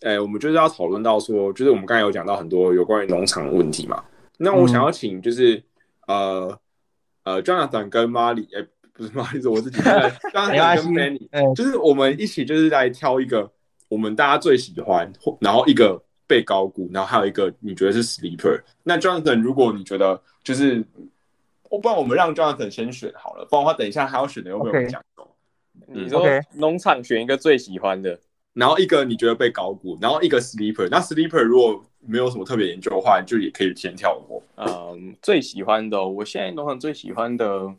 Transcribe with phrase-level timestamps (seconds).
[0.00, 4.02] 哎，我们就是要讨论到说，就是我们刚才有讲到很多有关于农场的问题嘛。
[4.38, 5.62] 那我想要请就是
[6.06, 6.58] 呃
[7.24, 9.78] 呃，Jonathan 跟 Molly，哎，不是 Molly，是我自己，
[10.32, 13.50] Jonathan 跟 Benny，就是我们一起就是来挑一个
[13.88, 18.58] 我们大家最喜欢，然后一个被高估，然后还有一个你觉得是 sleeper。
[18.82, 20.82] 那 Jonathan，如果你觉得就是
[21.68, 25.36] 我不然我们让 Jonathan 先选好了，不然的话等一下还要选的又被我们讲走。
[25.86, 28.18] 你说农场选一个最喜欢的。
[28.52, 30.88] 然后一个你觉得被高估，然后一个 sleeper。
[30.90, 34.42] 那 sleeper 如果没有什么特别研究的话，就也可以先跳过。
[34.56, 37.72] 嗯，最喜欢的，我现在农场最喜欢的，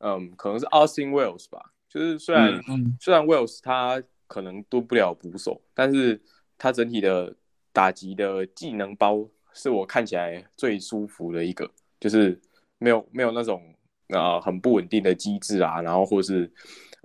[0.00, 1.72] 嗯，可能是 Austin Wells 吧。
[1.88, 2.60] 就是虽然
[3.00, 6.20] 虽然 Wells 他可能多不了捕手，但是
[6.58, 7.34] 他整体的
[7.72, 12.38] 打击的技能包是我看起来最舒服的一个，就是
[12.76, 13.62] 没有没有那种
[14.08, 16.52] 呃很不稳定的机制啊，然后或是。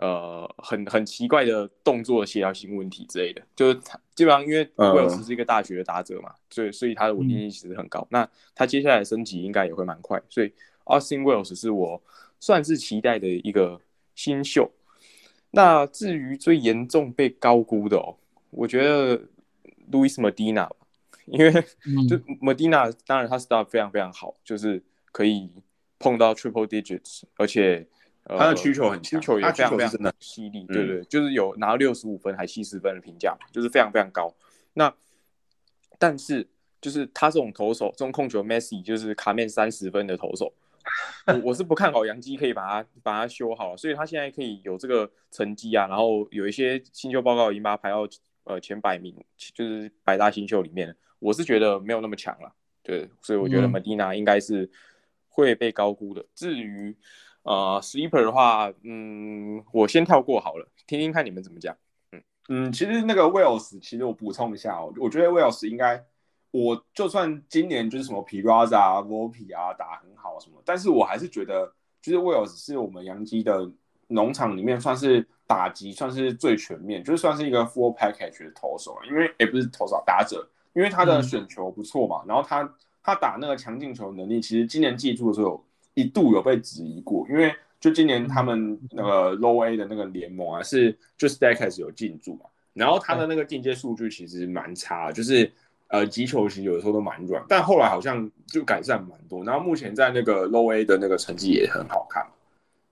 [0.02, 8.08] 呃，很很奇怪的动作协调性问题之类的，就是他基本上因为威尔斯是一个大学的打者嘛，所以所以他的稳定性其实很高。
[8.10, 10.52] 那他接下来升级应该也会蛮快，所以
[10.86, 12.02] Austin Wells 是我
[12.40, 13.80] 算是期待的一个
[14.16, 14.72] 新秀。
[15.52, 18.18] 那至于最严重被高估的哦，
[18.50, 19.20] 我觉得
[19.92, 20.76] Louis Medina 吧，
[21.28, 21.52] 因为
[22.10, 25.52] 就 Medina 当然他 start 非常非常好，就是可以
[26.00, 27.88] 碰到 triple digits，而且。
[28.26, 34.34] 他的需求很需求也非常非常的犀利，对对，就是有拿到六十五分还七十分的评价，就是非常非常高。
[34.74, 34.94] 那
[35.98, 36.48] 但是
[36.80, 40.54] 就是他这种投手，这种控球 Messi 就是卡面三十分的投手，
[41.28, 48.08] 我我是不看好杨基可以把它把它修好，所以他现在可以有这个成绩啊，然后有一些新秀报告已经把他排到
[48.46, 49.16] 呃前百名，
[49.54, 54.70] 就是百大新秀里面，我是觉得没有那么强了，对，所以我觉得 Medina 应该是
[55.28, 56.26] 会被高估的。
[56.34, 56.96] 至于
[57.44, 61.76] 呃，sleeper 的话，嗯，我先跳过好了，听听看你们怎么讲。
[62.12, 66.06] 嗯嗯，其实那个 Wells，其实我补充一下哦，我觉得 Wells 应该，
[66.52, 73.68] 我就算今年就是什么 Piraza 啊、Volpe 啊打很好什么，但是我还是觉得，就是 Wells 是我们杨基的
[74.08, 85.66] 农场里面算是打击算是最全面，就是算是一个 full package 的投手，因为也不是投手打者，因为他的选球不错嘛，然后他他打那个强劲球能力，其实今年记住的时候。
[85.94, 95.52] 一度有被质疑过，因为就今年他们那个 Low A 的那个联盟啊，是就 Stackers 有进驻嘛，然后他的那个进阶数据其实蛮差，就是
[95.88, 102.26] 呃击球其实有的时候都蛮软，但后来好像就改善蛮多，然后目前在那个 Low A 的那个成绩也很好看，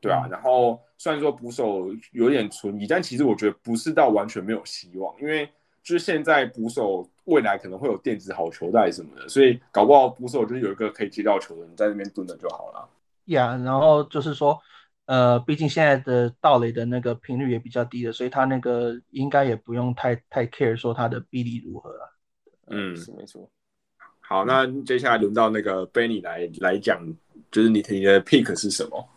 [0.01, 5.49] 对啊，然后虽然说捕手有点存疑，但其实我觉得不是到完全没有希望，因为
[5.84, 7.09] 就是现在捕手。
[7.25, 12.90] 未来可能会有电子好球带什么的，所以搞不好捕手就是有一个可以接到球的你在那边蹲着就好了。
[13.25, 14.59] 呀，然后就是说，
[15.06, 22.18] 呃，毕竟现在的盗垒的那个频率也比较低的，所以他那个应该也不用太太 care 说他的臂力如何了。
[22.66, 23.47] 嗯，是没错。
[24.22, 27.00] 好，那接下来轮到那个 Benny 来来讲，
[27.51, 29.07] 就是你你的 pick 是什么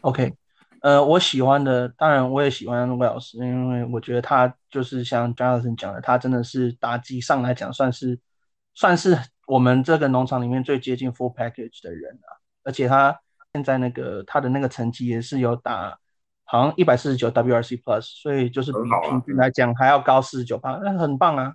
[0.00, 0.32] ？OK。
[0.82, 8.18] 呃，我喜欢的，当然我也喜欢魏老师，因为我觉得他就是像 Jonathan 讲的，他真的是打击上来讲算是
[8.74, 9.16] 算是
[9.46, 12.34] 我们这个农场里面最接近 full package 的人啊。
[12.64, 13.16] 而且他
[13.52, 15.96] 现在那个他的那个成绩也是有打，
[16.42, 18.78] 好像一百四十九 WRC plus，所以就是比
[19.08, 21.54] 平均来讲还要高四十九磅，那很棒啊。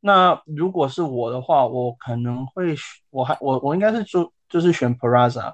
[0.00, 2.74] 那如果是我的话，我可能会
[3.10, 5.52] 我还我我应该是就就是选 Peraza，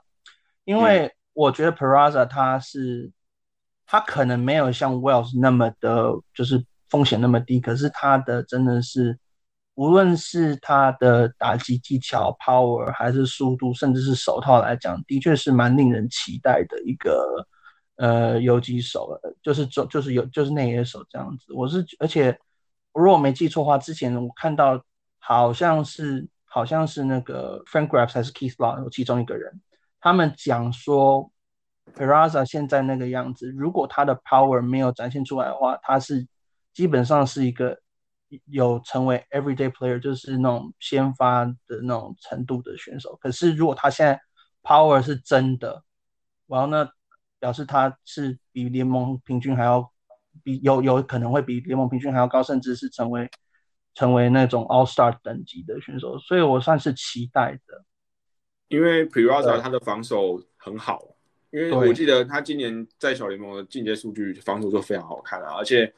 [0.64, 1.12] 因为。
[1.32, 3.10] 我觉得 Peraza 他是，
[3.86, 9.18] 他可能没有像 Wells 那么的，就是风险那么低，可是他的真的是，
[9.74, 17.47] 无论是他的打击技巧、power 还是速度，甚至是手套来讲，的确是蛮令人期待的一个
[17.97, 21.53] 呃游击手，就是就就是有就是内野手这样子。
[21.53, 22.36] 我是而且
[22.92, 24.83] 如果我没记错的话，之前我看到
[25.18, 29.60] 好像是好像是那个 Frank Graves 还是 Keith Law 有其中一个人。
[30.00, 31.30] 他们讲说
[31.94, 36.26] ，Peraza 现在那个样子，如果他的 power 没有展现出来的话，他是
[36.72, 37.78] 基本上是一个
[38.47, 43.16] 有成为 everyday player，就是那种先发的那种程度的选手。
[43.20, 44.18] 可是如果他现在
[44.62, 45.82] power 是真的，
[46.47, 46.88] 然后呢，
[47.38, 49.92] 表示他是比联盟平均还要
[50.42, 53.28] 比有有可能会比联盟平均还要高，甚至是成为
[53.94, 56.18] 成为那种 all star 等级的选手。
[56.18, 57.84] 所以我算是期待的。
[58.71, 61.05] 因为 p i r a z a 他的防守很好，
[61.51, 65.93] 因为我记得他今年在小联盟的进阶数据防守就非常好看啊，而且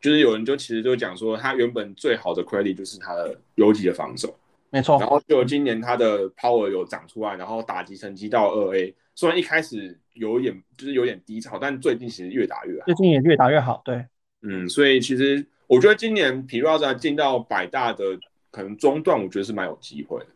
[0.00, 4.34] 就是有人就其实就讲说，他原本最好的 credit 就是他的游击的防守，
[4.70, 4.98] 没错。
[4.98, 14.02] 然后就今年他的 power 有长出来，然后打击成绩到二 A，虽然一开始有点就是有点低潮，但最近其实越打越好，最近也越打越好，对，
[14.40, 18.18] 嗯，所以其实我觉得今年皮拉扎进到百大的
[18.50, 20.26] 可能中段，我觉得是蛮有机会的。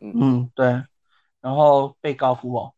[0.00, 0.82] 嗯，对。
[1.46, 2.72] 然后被高估哦，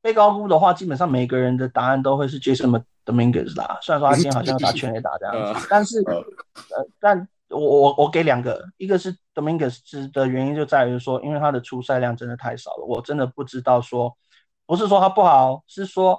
[0.00, 3.78] 被高估的话，基本上每个人的答案都会是 Jason Dominguez 啦。
[3.82, 14.16] 虽然说他今天好像要打全垒打这样子，但是呃，但我我我给两个，一个是 Dominguez 的原因就在于说，因为他的出赛量真的太少了，我真的不知道说，
[14.64, 16.18] 不是说他不好，是说。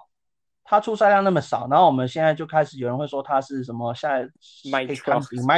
[0.68, 4.24] 他出赛量那么少，然后我们现在就开始有人会说他是什么，现在
[4.72, 4.98] Mike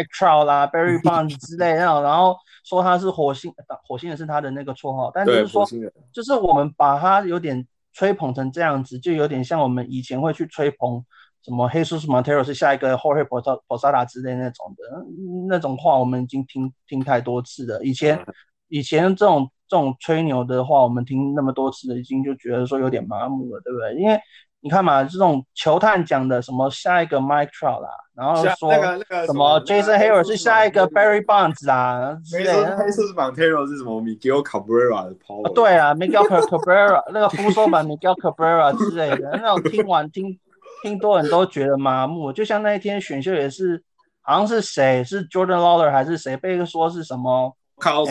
[0.10, 2.36] Trout 啦，Barry Bonds 之类那种，然后
[2.68, 3.50] 说他是火星，
[3.88, 5.66] 火星人是他的那个绰号，但就是说，
[6.12, 11.02] 就是我们把他有点吹捧成这样子，就有点像我们以前会去吹捧
[11.44, 13.26] 什么 Jesus Montero 是下一个 Jorge
[13.68, 15.06] Posada 之类那种的
[15.48, 17.82] 那种话，我们已经听听太多次了。
[17.86, 18.22] 以前
[18.68, 23.96] 以前这种这种吹牛的话，我们听那么多次了，已经就觉得说有点麻木了，对不对？
[23.96, 24.20] 因为
[24.68, 28.70] 你看嘛，这种球探讲的什么下一个 Mike Trout 啦，然后说
[29.26, 33.08] 什么 Jason Hayward 是下一个 Barry Bonds 啦，没错，黑色是
[33.78, 40.38] 什么 Miguel Cabrera 的 power，对啊，Miguel Cabrera 那个复收版 Miguel Cabrera 之类的，那种听完听
[40.84, 43.82] 听多人都觉得麻木，就像那一天选秀也是，
[44.22, 48.10] 好像是谁是 Jordan Lawler 还是谁被说是什么 Carlos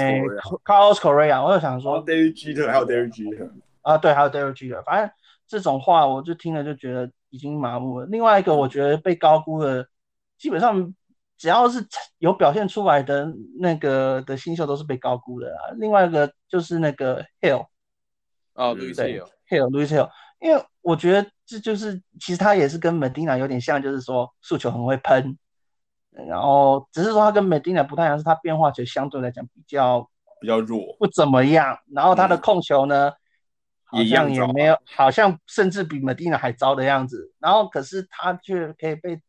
[0.65, 3.51] Carlos Correa，我就想说 Derek Jeter 还有 Derek Jeter
[3.83, 5.11] 啊，对，还有 Derek Jeter，反正。
[5.47, 8.07] 这种话我就听了就觉得已经麻木了。
[8.07, 9.87] 另外一个我觉得被高估的，
[10.39, 10.95] 基本上
[11.39, 11.87] 只要是
[12.19, 15.71] 有表现出来的那个的新秀都是被高估的啊。
[15.79, 17.67] 另外一个就是那个 Hill，
[18.55, 20.11] 哦，Louis Hill，Hill，Louis Hill，
[20.41, 25.39] 因为我觉得这就是其实他也是跟 Medina 有点像，就是说诉求很会喷，
[26.11, 30.09] 然后只是说他跟 Medina 不太一样，是他变化球相对来讲比较
[30.41, 31.79] 比较弱，不怎么样。
[31.93, 33.13] 然后他的控球呢？
[33.93, 34.19] 也
[34.53, 37.33] 没有，好像甚至比 Medina 还糟的样子。
[37.39, 39.21] 然后可是他却可以被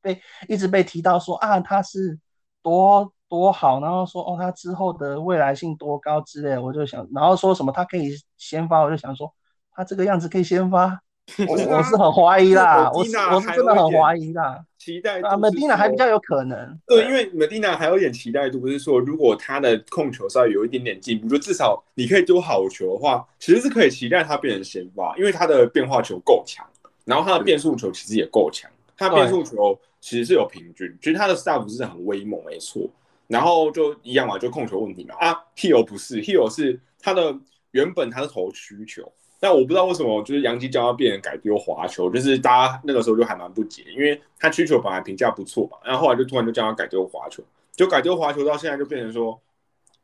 [0.00, 2.18] 被一直被提到说啊，他是
[2.62, 6.58] 多多好，然后说哦，他之后的未来性多高之类。
[6.58, 9.32] 我就想，然后说什么他可以先发，我就想说
[9.72, 11.00] 他这个样子可以先发。
[11.46, 14.64] 我 我是很怀疑啦，我是我是真的很怀疑啦。
[14.78, 16.78] 期待啊，Medina 还比较有可能。
[16.86, 26.66] 对，因为 Medina 还有点期待度，不是说如果他的控球稍微有一点点进步，就至少你可以丢好球的话，其实是可以期待他变成先发，因为他的变化球够强，
[27.04, 28.70] 然后他的变速球其实也够强。
[28.96, 32.82] 他变速球其实是有平均，其实他的 staff 是很威猛，没错。
[33.28, 35.14] 然后就一样嘛，就控球问题嘛。
[35.20, 37.34] 啊，Hill 不是，Hill 是他的
[37.70, 39.10] 原本他是投曲球。
[39.42, 47.42] 但我不知道为什么，就是杨基将要变成改丢滑球，就是大家那个时候就还蛮不解，因为他曲球本来评价不错嘛，然后后来就突然就叫他改丢滑球，
[47.72, 49.40] 就改丢滑球到现在就变成说，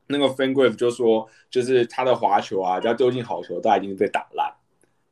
[0.06, 4.50] 那个 Fangrave 就说，就是他的滑球啊，只要丢进好球，大家已经被打烂，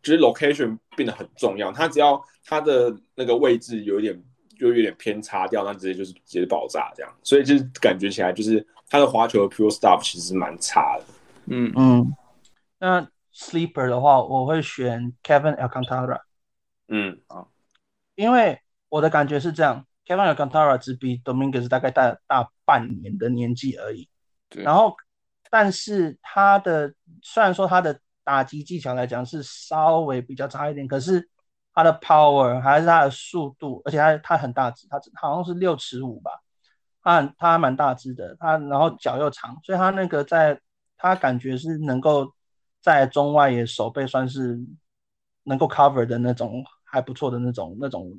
[0.03, 4.19] 就是 location 变得很重要，他只要他的那个位置有一点
[4.59, 11.05] 就有点偏差掉，那直接就是直接爆炸这样，所以就是感觉起来就是他的滑球的 pure stuff 其实蛮差的，
[11.49, 11.71] 嗯。
[11.77, 12.15] 嗯，
[12.79, 13.07] 那。
[13.35, 16.21] Sleeper 的话，我会选 Kevin Alcantara。
[16.87, 17.47] 嗯啊，
[18.15, 24.09] 因为我的感觉是这样，Kevin Alcantara 只比 Dominguez 大概大大半年的年纪而已。
[24.51, 24.95] 然后，
[25.51, 31.29] 但是他的虽然说他的打击技巧来讲是稍微比较差一点，可是
[31.73, 36.31] 他的 power 还是他的速度，而且他他很大只，他好像是六尺五吧，
[37.03, 40.61] 他他蛮大只的，他然后脚又长，所以他那个在
[40.97, 42.34] 他感觉是能够。
[42.85, 44.61] 在中外野手背算是
[45.45, 48.13] 能够 cover 的那种还不错的那种那种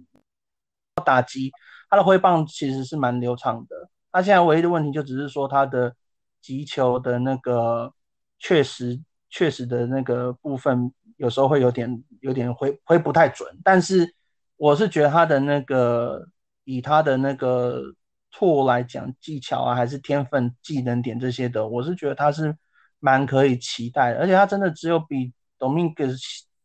[1.06, 1.52] 打击，
[1.88, 3.76] 他的挥棒其实是蛮流畅的。
[4.12, 5.96] 他现在唯一的问题就只是说他的
[6.42, 7.94] 击球的那个
[8.40, 13.48] 确实确实的那个部分有时候会有点有点挥挥不太准。
[13.64, 14.16] 但是
[14.58, 16.28] 我是觉得他的那个
[16.64, 17.84] 以他的那个
[18.32, 22.58] 拓来讲技巧啊还是天分技能点这些的，我是觉得他是。
[23.06, 26.18] 蛮可以期待，而且他真的只有比 Dominguez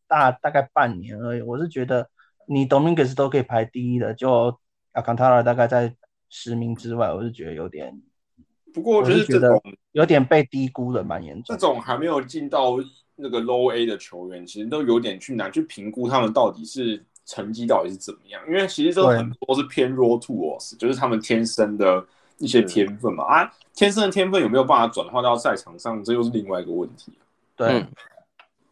[0.08, 1.42] 大大概半年而已。
[1.42, 2.08] 我是觉得
[2.46, 4.58] 你 Dominguez 都可以排第一的，就
[4.94, 5.94] Alcantara 大概在
[6.30, 8.00] 十名之外，我是觉得有点。
[8.72, 9.50] 不过我是觉得
[9.92, 11.54] 有点被低估了，蛮严重。
[11.54, 12.76] 这种还没有进到
[13.16, 22.06] 那个 Low A 的球员，其实都有点去难去评估他们到底是成绩到底是怎么样，因为其实都很多是偏 Raw Tools，就是他们天生的。
[22.40, 27.12] 一些天分嘛啊，天生的天分有没有办法转化到赛场上，这又是另外一个问题
[27.54, 27.86] 对，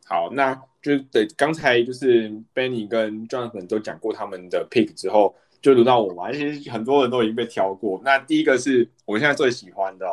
[0.06, 6.32] 好，那就对，刚才就是 Benny 跟 Jonathan 都讲过他们的 pick 之后，就轮到我嘛。
[6.32, 8.00] 其实很多人都已经被挑过。
[8.02, 10.06] 那第一个是我现在最喜欢的，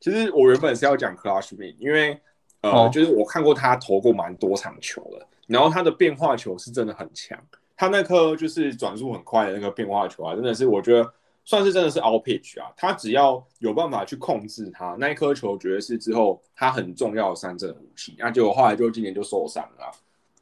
[0.00, 2.20] 其实我原本是要讲 Clash Me，因为
[2.62, 7.38] 呃，就是我看过他投过蛮多场球的，然后他的变化球是真的很强，
[7.76, 11.12] 他那颗就是转速很快的那个变化球啊，真的是我觉得。
[11.48, 12.70] 算是真的是 all pitch 啊。
[12.76, 18.14] 他只要有办法去控制他那一颗球，绝对是之后他很重要的三振武器。
[18.18, 19.90] 那结果后来就今年就受伤了，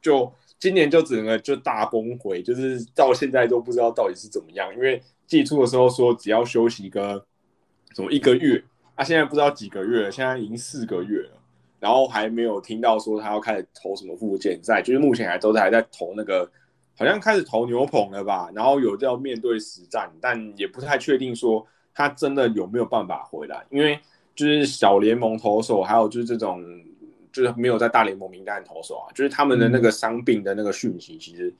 [0.01, 4.73] 就今年就整个就大崩溃，就是到现在都不知道到底是怎么样。
[4.75, 7.25] 因为季初的时候说只要休息个
[7.95, 8.61] 什么一个月，
[8.95, 11.31] 啊，现在不知道几个月，现在已经四个月了。
[11.79, 16.49] 然后还没有听到说他要开始投什么附件赛，就是目前还都是还在投那个，
[16.97, 18.49] 好像开始投牛棚了吧。
[18.53, 23.99] 然后有要面对实战，但也不太确定说他真的有没有办法回来，因为
[24.35, 26.63] 就是小联盟投手，还有就是这种
[27.31, 31.53] 就是没有在大联盟名单的投手啊，就是他们的那个伤病的那个讯息，其实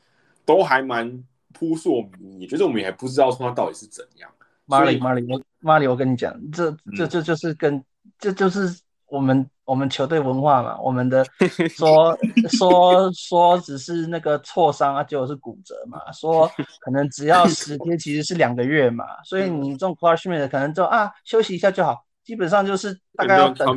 [0.46, 4.30] 都还蛮扑朔迷离，就是我们也不知道说他到底是怎样。
[4.66, 7.84] 马里马里，我马里，我跟你讲，这这这就是跟
[8.18, 9.50] 这就是我们。
[9.68, 11.26] 我们球队文化嘛，我们的
[11.76, 12.18] 说
[12.50, 16.10] 说说只是那个挫伤啊，结果是骨折嘛。
[16.14, 19.04] 说可能只要十天，其实是两个月嘛。
[19.26, 23.76] 所以你这种 crushman 的可能就啊休息一下就好，基本上就是大概要等。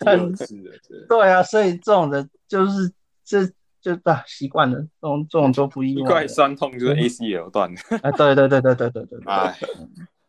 [0.00, 0.34] 等
[1.08, 2.92] 对啊，所以这种的就是
[3.24, 3.46] 这
[3.80, 6.02] 就啊习惯了，这种这种就不意外。
[6.02, 7.80] 一块酸痛就是 ACL 断的。
[8.02, 9.20] 啊，对对对对对对对。
[9.26, 9.56] 哎，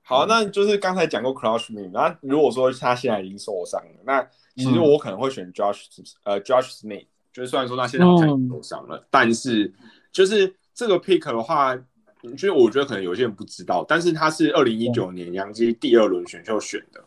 [0.04, 4.28] 好，那就是刚才讲过 crushman，那如果说他现在已经受伤了，那。
[4.58, 5.86] 其实我可能会选 Josh，
[6.26, 9.74] 呃，Josh Smith，就是虽然说他现在好像受伤了，但是
[10.12, 11.74] 就是这个 pick 的话，
[12.22, 17.02] 就是我觉得可能有些人不知道，但是他是二零一九年杨基第二轮选秀选的，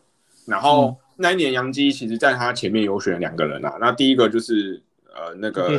[0.47, 4.81] 然后那一年杨基其实在他前面有选两个人啊，那第一个就是
[5.13, 5.69] 呃那个，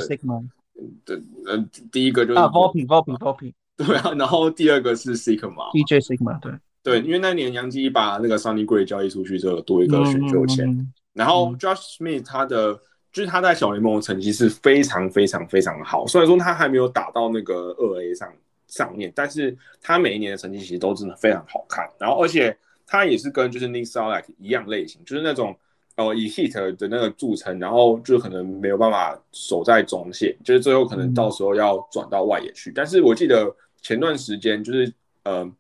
[1.05, 1.59] 对，呃
[1.91, 6.53] 第一个就是啊 v o p i v o p i v o p i 对啊，然后第二个是 Sigma，DJ Sigma，对
[6.87, 10.93] 对，因为那年杨基把那个 Sunny Gray 交易出去之后，多一个选秀签。
[11.12, 12.75] 然后 Josh Smith 他的
[13.11, 18.33] 就是他在小联盟的成绩是非常非常非常好，虽然说他还没有打到那个二 A 上
[18.69, 21.90] 上面，但是他每一年的成绩其实都真的非常好看。
[21.99, 25.57] 然后而且他也是跟就是 Nick k 一样类型，就是那种
[25.97, 32.71] 呃以 hit 的那个著称，然后就可能没有办法守在中线，就是最后可能到时候要转到外野去。
[32.73, 33.52] 但是我记得
[33.83, 34.93] 前段时间就是
[35.25, 35.50] 呃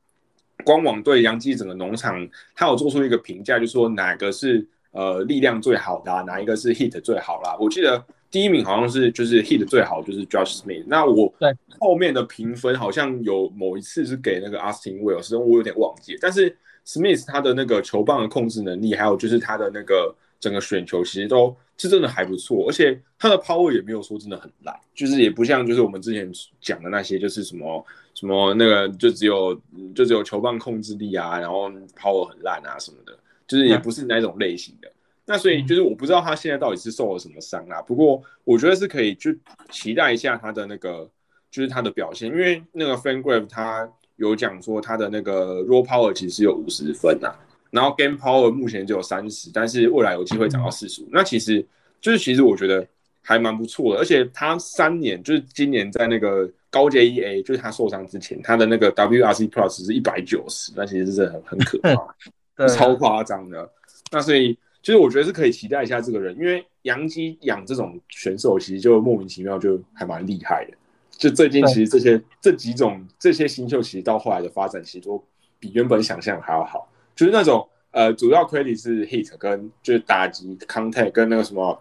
[0.64, 4.66] 官网对杨基整个农场，他有做出一个评价，就说哪个是。
[4.92, 7.54] 呃，力量最好的哪一个是 hit 最好啦？
[7.60, 10.84] 我记得第一名好像是就是 hit 最好就是 Josh Smith。
[10.86, 16.16] 那我对后面的评分好像有某一次是给那个 Austin Wells，我有点忘记。
[16.18, 22.66] 但是 Smith 他的那个球棒的控制能力，还有就是他的那个整个选球，其实都是真的还不错。
[22.68, 29.54] 而且他的 power 也没有说真的很烂，就是也不像就是我们之前讲的那些，就是什么什么那个就只有
[29.94, 33.16] 就只有球棒控制力啊，然后 power 很烂啊什么的。
[33.48, 34.90] 就是也不是那种类型的，
[35.24, 37.80] 那所以就是我不知道他现在到底是受了什么伤啊。
[37.80, 39.38] 不过我觉得是可以去
[39.70, 41.08] 期待一下他的那个，
[41.48, 47.32] 就是他的表现，因为那个 Fangraph 他有讲说他的那个 Raw Power 其实有五十分呐，
[47.76, 51.08] 然后 Game Power 目前只有三十，但是未来有机会涨到四十五。
[51.12, 51.64] 那其实
[52.00, 52.86] 就是其实我觉得
[53.20, 62.66] 还蛮不错的，而且他三年就是今年在那个高阶 EA，就是他受伤之前，他的那个 WRC Plus 是一百九十，那其实是很很可怕。
[62.68, 63.70] 超夸张的，
[64.10, 70.74] 那所以其实我觉得是可以期待一下这个人，因为杨基养这种选手其实就莫名其妙就还蛮厉害的。
[71.10, 75.22] 就最近其实这些这几种这些新秀，其实到后来的发展其实都
[75.60, 76.88] 比原本想象还要好。
[77.16, 81.76] 就是那种呃，主要 credit 是 hit 跟就是打击 contact 跟那个什么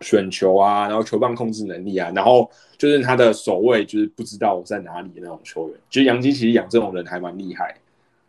[0.00, 5.78] 选球啊，然后球棒控制能力啊，然后就是他的守卫就是不知道在哪里的那种球员。
[5.90, 7.74] 其实杨基其实养这种人还蛮厉害。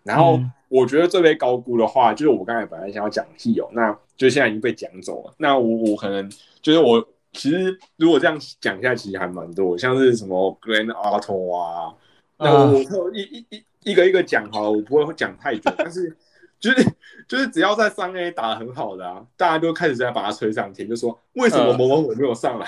[0.03, 5.33] 然后我觉得最被高估的话，就是我刚才本来想要讲 He 哦，那就现在已经被讲走了。
[5.37, 11.93] 那我我可能就是我其实如果这样讲一下，其实还蛮多，像是什么 Grand Auto 啊，
[12.39, 12.79] 那我
[13.13, 16.15] 一一一一个一个讲好了，我不会讲太久，但是
[16.59, 16.83] 就是
[17.27, 22.67] 就是只要在三 A 打的很好的啊，大家都开始在把他吹上天，就说为什么某某某没有上来。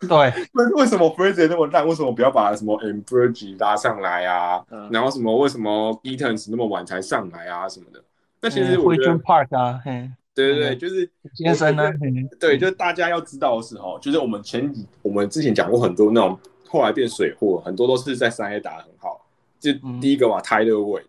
[0.00, 0.08] 对，
[0.52, 1.86] 为为什么 Fraser 那么烂？
[1.86, 4.62] 为什么不要把什么 e m b r g e 拉上来啊？
[4.90, 7.68] 然后什么为什么 Eaton's 那么晚才上来啊？
[7.68, 8.02] 什么的？
[8.40, 11.90] 那其实我觉得 Park 啊，嘿，对对对，就是先生呢，
[12.38, 16.38] 对，就是大家要知道的时候，就是我们前几我们之前讲过很多那种
[16.68, 19.24] 后来变水货，很多都是在三 A 打的很好。
[19.58, 21.04] 就第一个嘛，Tyler Way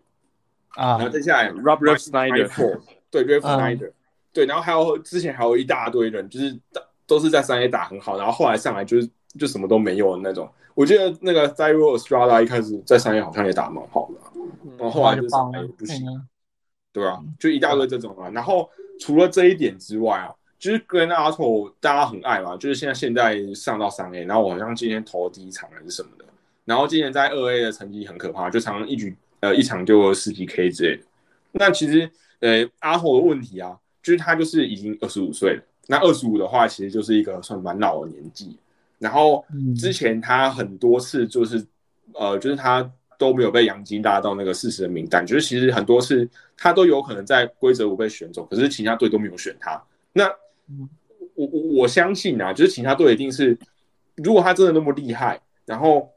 [0.76, 2.80] 啊，然后接下来 Robert Snyder，
[3.10, 3.92] 对 r o b e r Snyder，
[4.32, 6.56] 对，然后还有之前还有一大堆人，就是。
[7.08, 10.50] 都是在三 A 打很好，然后后来上来就是就什么都没有的那种。
[10.74, 14.40] 我记得那个 Zyro Strada 一开始在三 A 好像也打蛮好的，
[14.76, 16.04] 然后后来就上来不行，
[16.92, 17.22] 对啊？
[17.38, 18.28] 就一大堆这种啊。
[18.30, 18.68] 然后
[18.98, 26.24] 除了这一点之外啊，就是 Grand a t o 大家很爱嘛，就是现在现在上到三 A，然后我好像今天投第一场还是什么的，
[26.64, 31.02] 然后今年在二 A 的成绩很可怕，就常常一局呃一场就十几 K 之类的。
[31.52, 35.62] 那其实呃阿后的问题啊，就是他就是已经二十五岁了。
[35.88, 38.56] 那二十五的话，其实就是一个算蛮老的年纪。
[38.98, 39.44] 然后
[39.76, 41.64] 之前他很多次就是
[42.12, 49.80] 呃，就是他都没有被杨金拉到那个四十的名单，就是其实很多次他都有可能在规则五被选走，可是其他队都没有选他。
[50.12, 50.24] 那
[51.34, 53.56] 我我我相信啊，就是其他队一定是，
[54.16, 56.10] 如果他真的那么厉害，然后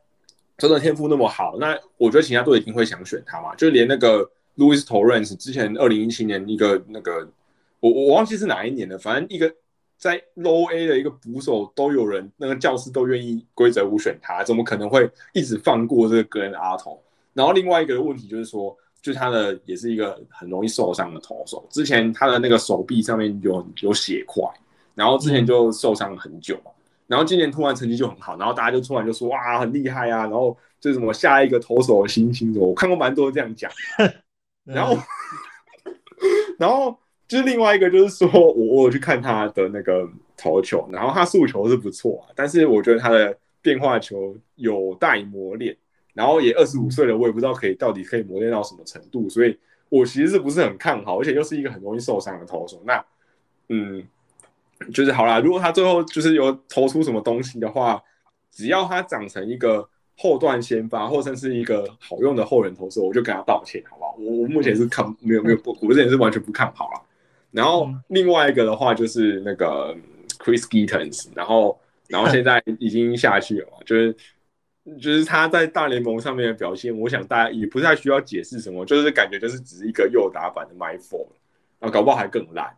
[0.60, 3.56] 真的天赋那么好，那我觉得其他队一定会想选他嘛。
[3.56, 7.28] 就连那个 Louis Torrens 之前二零一七年一个那个。
[7.82, 9.50] 我我忘记是哪一年了，反正一个
[9.98, 17.02] 在 Low A 的一个捕手都有人，那个教师都愿意规则五选他，怎么可能会一直放过这个个人的阿头？
[17.34, 24.44] 然后另外一个问题就是说，就他的也是一个很容易受伤的投手，之前他的那个手臂上面有有血块，
[24.94, 26.72] 然后之前就受伤了很久嘛，
[27.10, 33.70] 然后今年突然成绩就很好，然后大家就突然就说哇很厉害啊，然后就什么下一个投手的新星，我看过蛮多这样讲，
[34.64, 34.98] 然 后
[36.58, 36.98] 然后。
[37.30, 40.04] 就是另外一个，就是说我我去看他的那个
[40.36, 45.78] 投球，然后他速球是不错啊，但是我觉得他的变化球有待磨练，
[46.16, 49.56] 然后也二十五岁了，我也不知道可以到底可以磨练到什么程度，所以
[49.90, 53.06] 我其实是不是很看好，而且又是一个很容易受伤的投手，那
[53.68, 54.04] 嗯，
[54.94, 58.02] 就是好啦，如果他最后就是有投出什么东西的话，
[58.52, 64.16] 只要他长成一个后段先发，或者是一个好用的后人投手，我就跟他道歉，好不好？
[64.18, 67.02] 我我目前是看没有没有不，我之前是完全不看好了。
[67.52, 69.96] 然后另外一个的话就是那个
[70.40, 74.16] Chris Gittens，然后然后现在已经下去了，就是
[75.00, 81.28] 就是他在大联盟上面的表现，我想大家也不太需要解释什么，就是感觉就是只是一个右打版的 My Four，
[81.80, 82.76] 然后搞不好还更烂，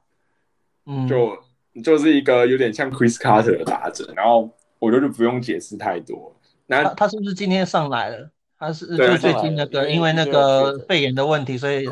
[0.86, 1.38] 嗯，就
[1.84, 6.36] 就是一个有点像 Chris Carter 的打者，然后我觉得就不用解释太多。
[6.68, 8.30] 那他是不是今天上来了？
[8.58, 11.88] 他是就最近那个，因为那个肺炎的问题，所以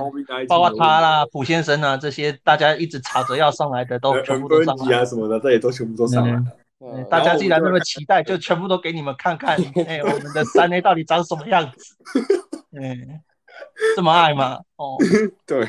[0.47, 6.43] 包括他啦、普先生啊这些，大家一直吵着要上来的都全部都上来啊什么的，这也都全部都上来了。
[7.09, 11.95] 大家既然那么期待，就全部都给你们看看， 哎，我们的三 A 到底长什么样子？
[12.71, 13.19] 嗯，
[13.95, 14.59] 这么爱吗？
[14.77, 14.95] 哦，
[15.47, 15.67] 对，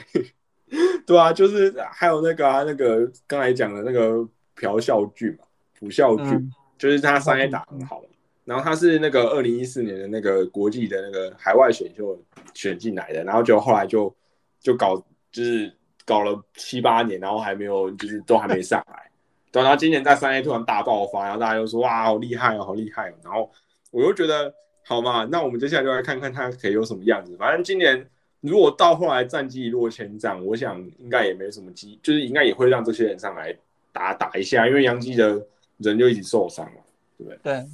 [1.06, 5.44] 对啊，就是还有那个啊，那个刚才讲的那个朴孝俊嘛，
[5.78, 8.02] 朴孝俊，就是他三 A 打很好。
[8.44, 12.20] 然后他是那个二零一四年的那个国际的那个海外选秀
[12.52, 14.12] 选进来的，然后就后来就
[14.58, 14.96] 就搞
[15.30, 15.72] 就是
[16.04, 19.08] 搞了七八年，然后还没有就是都还没上来，
[19.52, 23.48] 对，然后今年在三 A 突然大爆发，然后大家又说哇好厉害哦，好厉害哦，然后
[23.92, 24.52] 我又觉得
[24.84, 27.36] 好嘛，那我们接下来就来看看他可以有什么样子。
[27.36, 28.04] 反正今年
[28.40, 33.54] 如果到后来战绩一落千丈，我想应该也没什么机，就是应该也会让这些人上来
[33.92, 35.44] 打打一下，因为杨基的
[35.78, 36.80] 人就一直受伤了，
[37.18, 37.38] 对不对？
[37.42, 37.64] 对。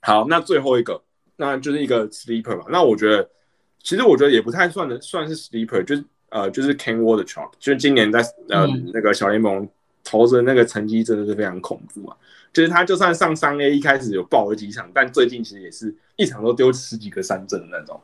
[0.00, 1.00] 好，那最后一个，
[1.36, 2.64] 那就是一个 sleeper 嘛。
[2.70, 3.28] 那我觉得，
[3.82, 9.68] 其实我觉得也不太算的，算是 sleeper，就是呃，就是 Ken Ward 的 Chalk，就是今年在呃那个小联盟
[10.02, 12.16] 投的那个成绩真的是非常恐怖啊。
[12.52, 18.00] 就是他就算上三 A 一开始有爆了几场，但最近其实也是一场都丢十几个三振的那种。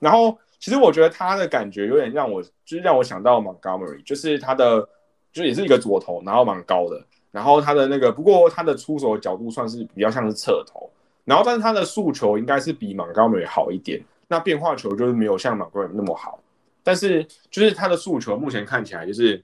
[0.00, 4.84] 然后其实我觉得他的感觉有点让我，就是让我想到 Montgomery，就是他的
[5.32, 7.00] 就也是一个左投，然后蛮高的，
[7.30, 10.90] 然后他的那个不过他的出手角度算是比较像是侧投。
[11.24, 16.40] 然后，但是他的速球应该是比 Montgomery 好一点，那变化球就是没有像马高梅那么好。
[16.82, 19.40] 但是，就是他的速球目前看起来就是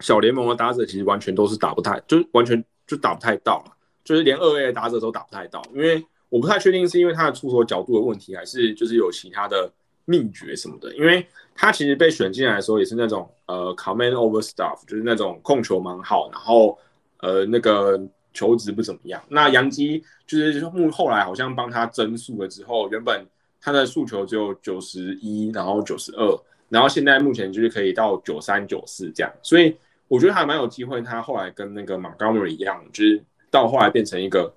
[0.00, 3.62] 小联盟的打者其实完全都是打不太，就是完全就打不太到，
[4.02, 5.62] 就是连二 A 的打者都打不太到。
[5.74, 9.70] 因为我不太确定是因为他的出手角度的问题，还是就是有其他的
[10.06, 10.92] 秘诀什么的。
[10.96, 16.78] 因为他其实被选进来的时候也是那种呃 command over stuff，就是那种控球蛮好，然后
[17.18, 18.00] 呃那个。
[18.36, 23.24] 球值不怎么样，那杨基就是目后来好像帮他增速了之后，原本
[23.62, 26.38] 他的速球只有九十一，然后九十二，
[26.68, 29.74] 然后现在目前就是可以到九三九四这样，所以
[30.06, 31.00] 我觉得还蛮有机会。
[31.00, 34.52] 他后来跟那个 Montgomery 一样，就是到后来变成一个，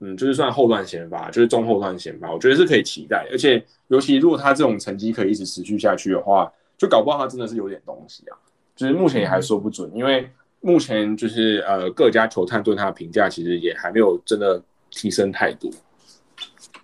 [0.00, 3.26] 嗯，就是算后段先发，就是中后段先发，我觉得是可以期待。
[3.30, 8.36] 而且尤其如果他这种成绩可以一直持续下去的话，就搞不好他真的是有点东西啊，
[8.74, 10.28] 就是目前也还说不准，因为。
[10.62, 15.70] 目前就是呃，各家球探对他的评价其实也还没有真的提升太多。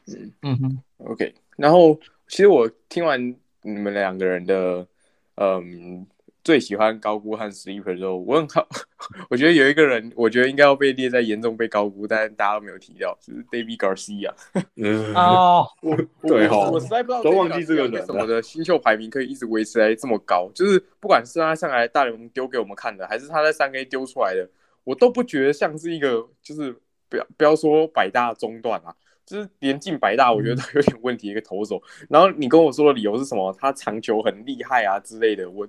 [0.06, 1.34] 嗯嗯哼，OK。
[1.58, 1.94] 然后
[2.26, 3.20] 其实我听完
[3.60, 4.86] 你们两个人的
[5.34, 6.06] 嗯。
[6.46, 8.64] 最喜欢高估和 sleeper 之后，我很好，
[9.28, 14.32] 我觉得有一个人，我觉得应该要被列在严重被高估，但是大家都没有提到，就是 David Garcia。
[14.76, 15.66] 嗯哦，
[16.22, 24.48] 对哈，我实在不知道都忘记这个人什么的新秀排名可以一直维持在这么高，就是不管是他上来大联盟丢给我们看的，还是他在三 A 丢出来的，
[24.84, 26.76] 我都不觉得像是一个，就是
[27.08, 28.94] 不要不要说百大中段啊。
[29.26, 31.82] 就是连进百大，我觉得都有点问题一个投手。
[32.08, 33.52] 然后你跟我说的理由是什么？
[33.58, 35.66] 他长球很厉害啊之类的，我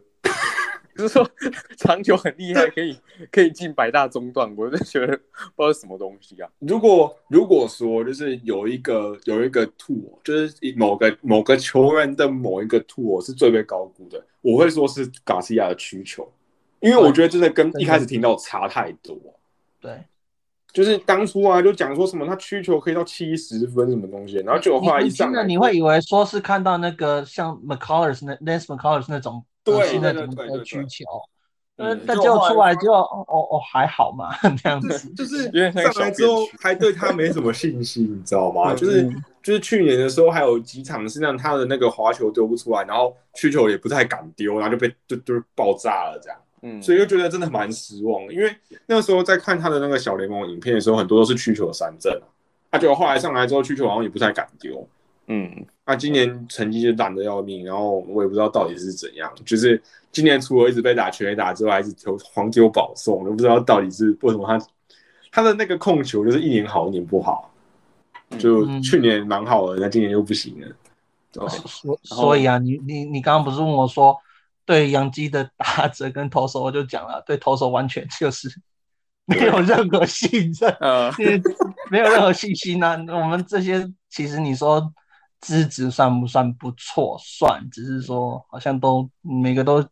[0.97, 1.29] 就是说
[1.77, 2.97] 长球很厉害，可以
[3.31, 5.15] 可以进百大中段，我就觉得
[5.55, 6.49] 不知道是什么东西啊。
[6.59, 16.27] 如果如果说就是有一个有一个 tool，就是某个某个球员的某一个 tool 是最被高估的，我会说是卡西亚的需求，
[16.79, 19.15] 因为我觉得真的跟一开始听到差太多。
[19.79, 20.03] 对，
[20.73, 29.45] 就是当初啊，就讲说什么他需求可以到七十分什么东西，然后就后来一上来，你会以为说是看到那个像 McCullers 那 Lance McCullers 那种。
[29.71, 31.05] 对对对对需求，
[31.77, 38.73] 嗯，但就出来就哦哦还好嘛， 这样子，就是上来之后还对他没什么信心，你知道吗？
[38.73, 39.07] 就是
[39.43, 48.55] 就是去年的时候还有几场是让他的那个滑球丢不出来，然后曲球也不太敢丢，然后就被就就爆炸了这样，嗯，所以就觉得真的蛮失望，因为
[48.87, 52.25] 那个时候在看他的那个小联盟影片的时候，很多都是曲球三振啊，
[52.71, 54.87] 他就后来上来之后曲球好像也不太敢丢。
[55.27, 59.31] 嗯，那今年成绩就烂的要命，然后我也不知道到底是怎样。
[59.45, 64.67] 就是今年除了一直被打全垒打之外，还是丢黄丢保送，都不知道到底是为什么他
[65.31, 67.49] 他的那个控球就是一年好一年不好，
[68.37, 70.67] 就去年蛮好的，那今年又不行了。
[71.65, 74.13] 所所以啊，你你你刚刚不是问我说
[74.65, 78.49] 对杨基的打者跟投手，我就讲了，对投手完全就是
[79.23, 81.09] 没有任何信任，呃，
[81.89, 82.97] 没有任何信心呢。
[83.07, 84.93] 我们这些其实你说。
[85.39, 87.17] 资质算不算不错？
[87.19, 89.87] 算，只是说好像都每个都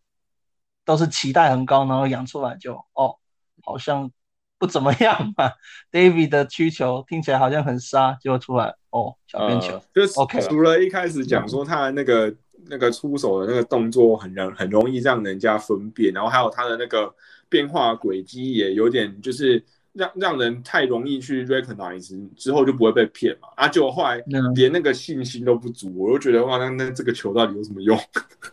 [0.83, 3.15] 都是期待很高，然后养出来就哦，
[3.63, 4.11] 好像
[4.57, 5.51] 不怎么样嘛。
[5.91, 9.81] David 的需求听起来好像很杀，结果出来哦，小边球。
[9.93, 10.41] 就是 OK。
[10.41, 12.35] 除了一开始讲说他的那个
[12.67, 17.13] 那个出手的那个动作很容很容易让人家分辨，然后还有他的那个
[17.49, 19.63] 变化轨迹也有点就是。
[19.95, 23.47] 让让人太容易去 recognize 之后就不会被骗嘛？
[23.55, 24.21] 啊，就后来
[24.53, 27.97] 连那个信心都不足，我就觉得哇，那那这个球到底有什么用？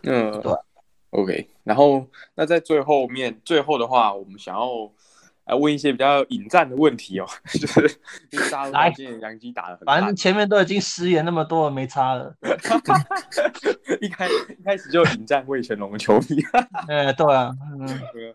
[0.03, 0.53] 嗯，对
[1.09, 1.49] ，OK。
[1.63, 4.67] 然后那在最后面最后的话，我们想要
[5.45, 7.99] 来问一些比较引战的问题哦， 就是
[8.71, 12.33] 来，今年杨基打的很，反正前面都已经失言那么多了，没差了。
[13.99, 16.41] 一开一开始就引战魏全龙的球迷，
[16.87, 18.33] 哎，对啊，嗯。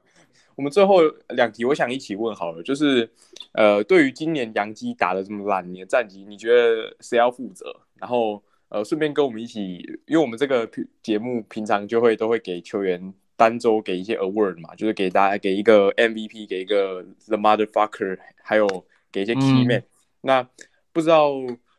[0.58, 0.96] 我们最后
[1.28, 3.08] 两题，我想一起问好了，就是，
[3.52, 7.72] 呃，对于今年杨基打的这么烂，你的战绩，你觉得谁要负责？
[7.94, 10.68] 然后，呃，顺便跟我们一起，因为我们这个
[11.00, 18.66] 节目平常就会都会给球员单周给一些 award 嘛，就是给大家给一个 MVP，给一个 the motherfucker，还有
[19.12, 19.84] 给一些 key man。
[20.22, 20.48] 那
[20.92, 21.34] 不知道。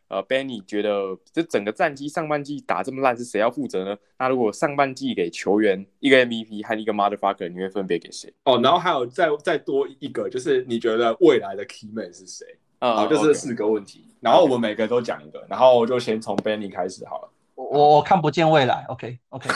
[0.10, 3.96] 呃，Benny 觉得这整个战绩上半季打这么烂，是谁要负责呢？
[4.18, 8.34] 那如果上半季给球员一个 MVP 和一个 Motherfucker，你会分别给谁？
[8.44, 12.46] 哦，然后还有再再多一个，就是你觉得未来的 Keyman 是谁？
[12.80, 17.30] 好，就是四个问题，然后我们每个都讲一个，然后我就先从 Benny 开始好了。
[17.54, 19.48] 我我看不见未来，OK OK，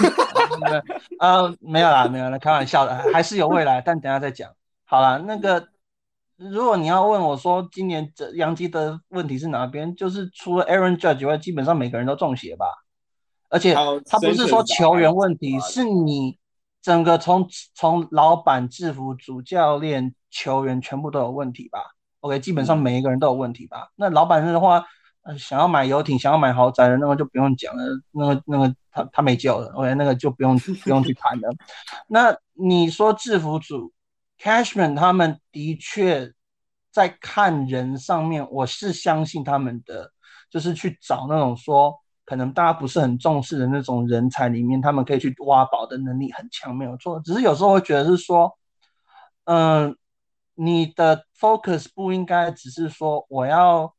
[1.20, 4.52] 呃，没有啦，没有啦，开玩笑的，还是有未来，但等下再讲。
[4.86, 5.70] 好了，那个。
[6.38, 12.66] 如果你要问我说今年这杨基的问题是哪边，就是除了 Aaron Judge 以外，基本上每个人都中邪吧。
[13.50, 13.76] 而且
[14.08, 16.40] 他不是说球员问题，是你
[16.82, 21.80] 整个从从老板、制服主教练、球员全部都有问题吧
[22.22, 23.90] ？OK，基本上每一个人都有问题吧。
[23.96, 24.84] 那老板的话，
[25.38, 29.68] 想要买游艇、想要买豪宅的那个就不用讲了，那个那个他他没救了。
[29.76, 31.50] OK，那个就不用不用去谈了。
[32.10, 33.93] 那你说制服组
[34.44, 36.34] ？Cashman 他们的确
[36.92, 40.12] 在看人上面，我是相信他们的，
[40.50, 47.22] 就是去找那种说可能大家不是很重视的那种人才里面，他们可以去挖宝的能力很强，没有错。
[47.22, 48.52] 只是有时候会觉得是说，
[49.46, 49.96] 嗯，
[50.56, 53.96] 你的 focus 不应该只是说我要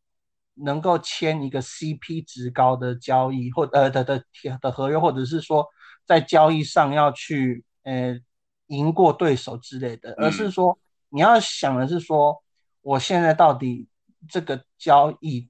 [0.57, 4.23] 能够签一个 CP 值高的交易或呃的的
[4.61, 5.67] 的合约，或者是说
[6.07, 8.21] 在交易上要去呃。
[8.69, 10.79] 赢过对手之类的，而是说
[11.11, 12.43] 你要想的是说，
[12.81, 13.87] 我现在到底
[14.29, 15.49] 这个交易，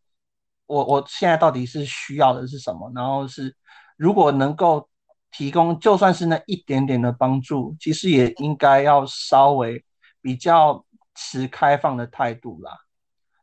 [0.67, 2.91] 我我现在到底是需要的是什么？
[2.95, 3.55] 然后是
[3.97, 4.89] 如果能够
[5.31, 9.85] 提供，就算是那一点点的帮助，其实也应该要稍微
[10.21, 12.73] 比较持开放的态度啦。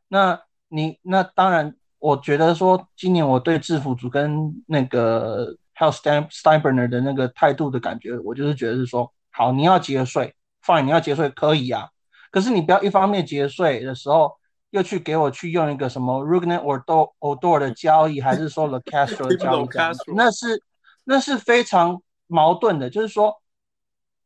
[0.08, 9.10] 那你那当然，我觉得说今年我对制服组跟那个还有 Stein Steinbrenner 的那个态度的感觉，我就是觉得是说。
[9.34, 11.88] 好，你要节税，fine，你要节税可以啊，
[12.30, 14.36] 可是你不要一方面节税的时候，
[14.68, 19.68] 又去给我去用一个什么 Rugnet or Do Odor 的交易，还是说 The Castro 的交易，
[20.14, 20.62] 那是
[21.04, 22.90] 那是非常矛盾的。
[22.90, 23.40] 就是说，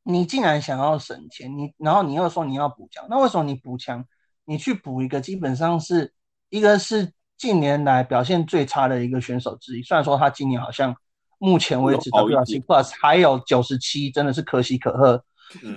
[0.02, 4.04] 你竟然想要省钱，你然后你又说你要补强，那为什么你补强，
[4.44, 6.12] 你去补一个基本上是
[6.48, 10.96] 一个是近年来表现最差的一个选手之一，虽然说他今年好像。
[11.38, 15.22] 目前为止，W R C Plus 还有九十七，真的是可喜可贺。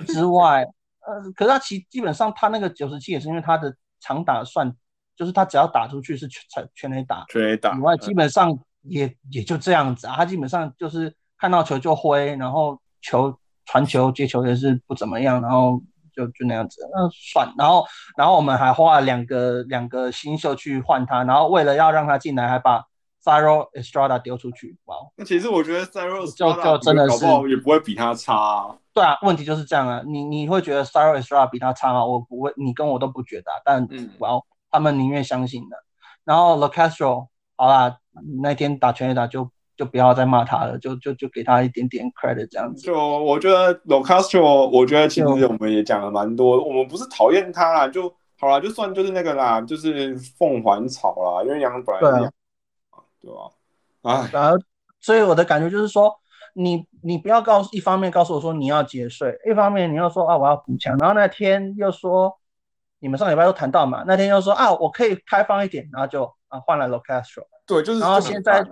[0.08, 0.62] 之外，
[1.06, 4.74] 呃，可是他其基本上他那个九十七也是因为他的长打算，
[5.18, 10.16] 就是他只要打出去是全全垒打，全垒打以外，基本上也也就这样子啊。
[10.16, 15.82] 他基本上就是看到球就挥，然后球传球接球也是不怎么样，然后
[16.16, 17.54] 就就那样子，那算。
[17.58, 17.86] 然后
[18.18, 22.86] 然后我们还花了两个两个新秀去换他，然后为了要让他进来，还把。
[23.24, 24.96] Cyril Estrada 丢出去，哇！
[25.18, 28.78] 那其实我觉得 Cyril 就就真的是也不会比他差。
[28.94, 30.02] 对啊，问题就是这样啊。
[30.06, 32.06] 你你会觉得 Cyril Estrada 比他差吗？
[32.06, 33.52] 我不会，你跟我都不觉得。
[33.66, 33.88] 但
[34.20, 34.40] 哇，
[34.72, 35.76] 他们宁愿相信的。
[36.24, 37.28] 然后 l o Castro，
[37.58, 37.98] 好啦，
[38.42, 42.82] 那天打全垒打就就不要再骂他了，就就就给他一点点 credit 这样子。
[42.84, 52.32] 就我觉得 l o Castro，我觉得其实我们也讲了蛮多，我们不是讨厌他啦，就好啦，就算就是那个啦，就是凤凰草啦，因为杨本来。
[53.22, 53.50] 对吧？
[54.02, 54.58] 啊，然后，
[55.00, 56.14] 所以我的感觉就是说，
[56.54, 62.38] 你你不要告诉一方面告诉我说你要节税，一方面你又说啊我要补强，然后那天又说
[63.00, 68.66] 你们上礼拜都谈到嘛，那天又说啊我可以开放一点，然后就啊换来了 Castro，对，就是，然后现在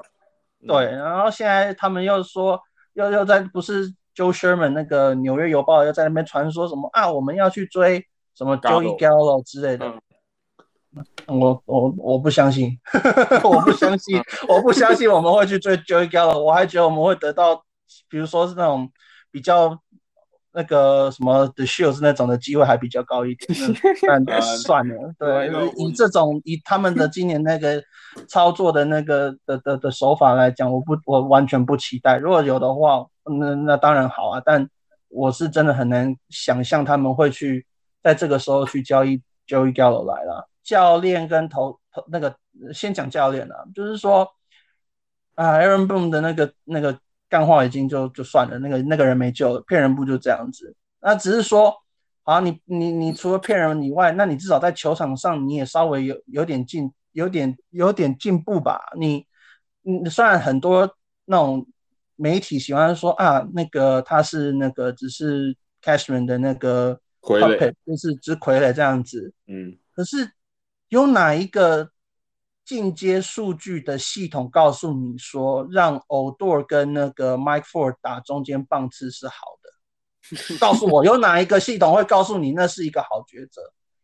[0.66, 2.60] 对，然后现在他们又说
[2.94, 9.94] 又又在不是 Joe Sherman 那个纽约邮报又在那边传说什么啊我们要去追什么 Joey Gallo 之类的。
[11.28, 12.78] 我我我不相信，
[13.44, 17.64] 我不相信，我不相信我们会去追 Joey Gallo，我还觉得我们会得到，
[18.10, 18.90] 比如说是那种
[19.32, 19.78] 比较
[20.54, 23.60] 那个什么 The Shields 那种的机会还比较高一点，
[24.26, 27.84] 但算了，对，以这种以他们的今年那个
[28.28, 34.68] 操作的那个的的的手法来讲，我不我完全不期待，如果有的话，那那当然好啊，但
[35.10, 37.66] 我是真的很难想象他们会去
[38.02, 40.48] 在这个时候去交易 Joey Gallo 来了。
[40.68, 42.36] 教练跟投投那个
[42.74, 44.30] 先讲教练了，就是说
[45.36, 47.00] 啊，Aaron Boone 的那个那个
[47.30, 50.76] 干话已经就就算了，那个那个人没救了，骗人不就这样子？
[51.00, 51.74] 那只是说，
[52.24, 58.82] 啊，你你你除了骗人以外，那你至少在球场上你也稍微有有点进，有点有点进步吧？
[59.00, 59.26] 你
[59.84, 61.66] 你虽然很多那种
[62.18, 70.30] 媒体喜欢说啊，那个他是那个只是 Cashman 的那个傀儡，就是只傀儡这样子，嗯，可是。
[70.90, 71.90] 有哪一个
[72.66, 80.58] 进阶数据的系统告诉你说，让 Odor 跟那个 Mike Ford 打中间棒次是好的？
[80.60, 83.62] 告诉我，有哪一个系统会告诉你那是一个好抉择？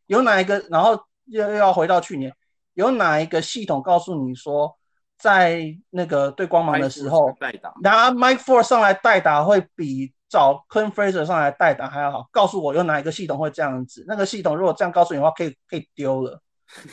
[0.07, 0.59] 有哪一个？
[0.69, 2.33] 然后又又要回到去年，
[2.75, 4.77] 有哪一个系统告诉你说，
[5.17, 7.35] 在那个对光芒的时候，
[7.81, 12.29] 拿 Mike Ford 上来代打会比找 Clint Fraser 上来代打还要好？
[12.31, 14.05] 告诉我，有哪一个系统会这样子？
[14.07, 16.41] 那个系统如果这样告诉你的话，可以可以丢了。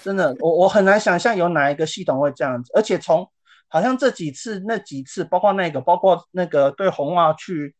[0.03, 3.27] 真的，我我很难想象有哪一个系统会这样子，而且从
[3.69, 7.75] 好像这几次那几次，包括那个，包括那个对红袜去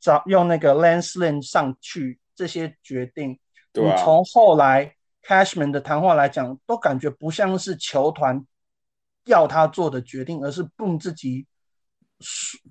[0.00, 3.38] 找用那个 Lance Lynn 上去这些决定，
[3.72, 4.94] 你从后来
[5.26, 8.44] Cashman 的谈话来讲，都感觉不像是球团
[9.24, 11.46] 要他做的决定，而是 Boom 自己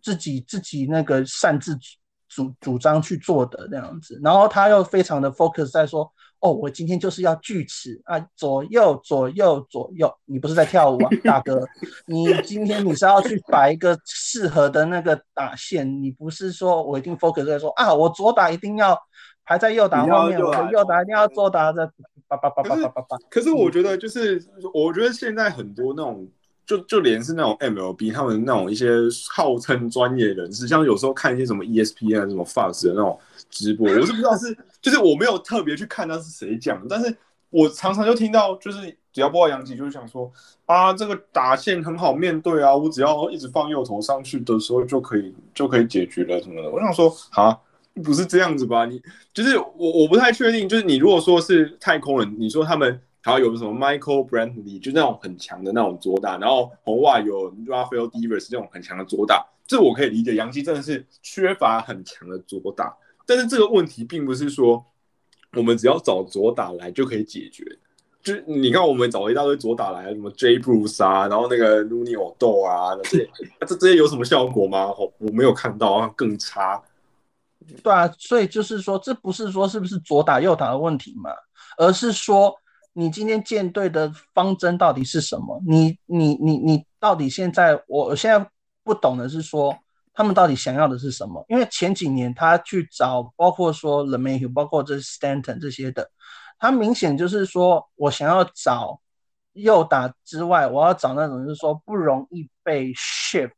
[0.01, 1.77] 自己自己那个擅自
[2.29, 6.11] 主主张去做的那样子，然后他又非常的 focus 在说。
[6.41, 11.65] 哦，我今天就是要锯齿啊，左右左右左右，你不是在跳舞啊，大哥，
[12.07, 18.97] 你今天你是要去摆一个适合的那个打线，你不是说我一定 focus 在说啊，我左打一定要
[19.45, 21.85] 排在右打后面，我右打一定要左打在
[22.27, 23.17] 叭叭叭叭叭叭叭。
[23.29, 24.41] 可是我觉得就是，
[24.73, 26.27] 我觉得现在很多那种，
[26.71, 28.87] 就就连是那种 MLB 他们那种一些
[29.29, 34.57] 号称专业人士，像有时候看一些什么 ESPN 什么 Fox 的那种直播，我是不知道是。
[34.81, 37.13] 就是我没有特别去看他是谁讲，但是
[37.49, 38.79] 我常常就听到，就是
[39.11, 40.31] 只要播到杨吉，就是想说
[40.65, 46.69] 啊，这个打线很好面对啊，我只要一直放右头上去的时候就可以就可以解决了什么的。
[46.69, 47.55] 我想说啊，
[48.01, 48.85] 不是这样子吧？
[48.85, 49.01] 你
[49.33, 60.35] 就是我我不太确定，就是你如果说是太空人，你说他们还有什么 Michael Brantley，就那种很强的那种左打，然后红袜有 Rafael Devers 这种很强的左打，这我可以理解。
[60.35, 62.95] 杨基真的是缺乏很强的左打。
[63.25, 64.83] 但是这个问题并不是说
[65.55, 67.63] 我们只要找左打来就可以解决，
[68.23, 73.29] 就你看我们找一大堆左打来，什么 J Bruce 啊，然后那个 l u n i o d o 啊，这些
[73.67, 74.87] 这这些有什么效果吗？
[74.97, 76.81] 我我没有看到，更差。
[77.83, 81.29] 对啊，所以就是说，这不是说是不是左打右打的问题嘛，
[81.77, 82.53] 而是说
[82.93, 85.61] 你今天舰队的方针到底是什么？
[85.67, 88.49] 你你你你到底现在我现在
[88.83, 89.77] 不懂的是说。
[90.13, 91.43] 他们到底想要的是什么？
[91.47, 96.11] 因为前几年他去找，包括说 l e m a y 包括这 Stanton 这些的，
[96.59, 98.99] 他明显就是说我想要找
[99.53, 103.53] 右打之外，我要找那种就是说不容易被 shift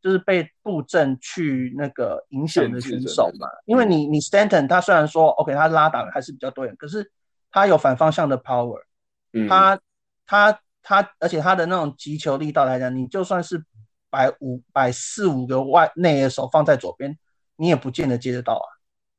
[0.00, 3.46] 就是被布阵去那个影响的选手嘛。
[3.66, 7.08] 因为你你 Stanton 他虽然说 OK 他拉打还是比较多人，可是
[7.52, 8.80] 他有反方向的 power，
[9.48, 9.78] 他
[10.26, 13.64] 他他而且他的那种击球力道来讲，你就算是
[14.10, 17.16] 摆五摆四五个外内野手放在左边，
[17.54, 18.66] 你也不见得接得到啊。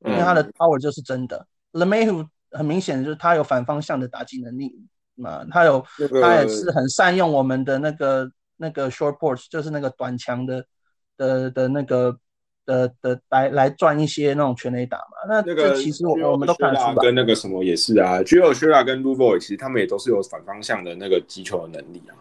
[0.10, 1.48] 因为他的 power 就是真的。
[1.72, 5.86] Le Mayu 很明显就是他有反方向的打击能力嘛，他有
[6.22, 8.30] 他也是很善用我们的那个。
[8.56, 10.64] 那个 short porch 就是那个短墙的
[11.18, 12.18] 的的那个
[12.66, 15.18] 的的来来赚一些那种全垒打嘛。
[15.28, 22.16] 那这个其实我我们都看出来，跟那个什么也是啊 j o e s h a 跟 l u v o 其实他们也都是有反方向的那个击球的能力啊。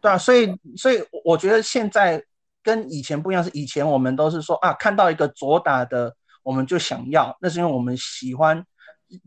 [0.00, 2.22] 对啊，所以所以我觉得现在
[2.62, 8.64] 跟以前不一样，是以前我们都是说啊，看到一个左打的我们就想要，那是因为我们喜欢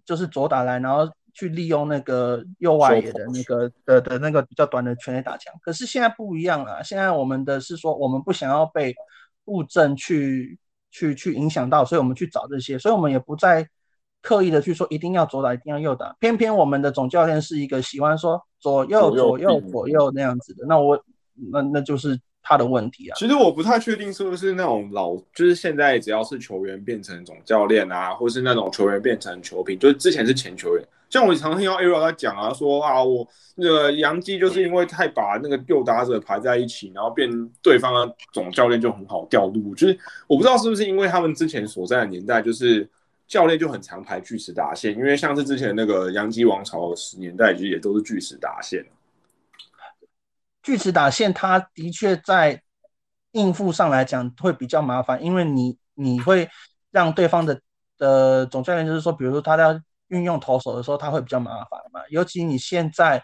[0.05, 1.11] 就是左打来，然后。
[1.31, 6.83] 去利用那个右外野的那个的的那个比较短的全垒打墙，可是现在不一样了。
[6.83, 8.93] 现在我们的是说，我们不想要被
[9.49, 10.59] 布阵去
[10.91, 13.67] 去去影响到，所以我们去找这些，所以我们也不再
[14.21, 16.15] 刻意的去说一定要左打，一定要右打。
[16.19, 21.03] 偏偏我们的总教练是一个喜欢说左右左右左右那样子的，那我
[21.51, 22.19] 那那就是。
[22.49, 37.29] 他的问题啊，其实我不太确定是不是那种老，就是现在只要是球员变成总教练啊，或是那种球员变成球评，就是之前是前球员，像我常听到 Aro 在讲啊，说啊，我那个杨基就是因为太把那个右打者排在一起，然后变
[37.61, 42.89] 对方的总教练就很好调度，就是我不知道是不是因为他们之前所在的年代，就是
[43.27, 48.83] 教练就很常排巨石打线，因为像是之前那个杨基王朝十年代，其实也都是巨石打线。
[50.61, 52.61] 锯齿打线，它的确在
[53.31, 56.49] 应付上来讲会比较麻烦，因为你你会
[56.91, 57.61] 让对方的
[57.97, 62.01] 的总教练就是说，比如说他在运用投手的时候，他会比较麻烦嘛。
[62.09, 63.23] 尤其你现在，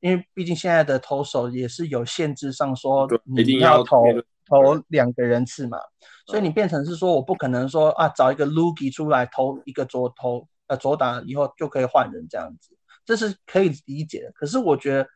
[0.00, 4.04] 因为毕竟现在的投手也是有限制上说，你一定要投
[4.44, 5.78] 投两个人次嘛，
[6.26, 14.32] 所以你变成是说我不可能说啊找一个 Luki 出来投一个左投呃左打以后就可以换人这样子，这是可以理解的。
[14.32, 15.08] 可是我觉得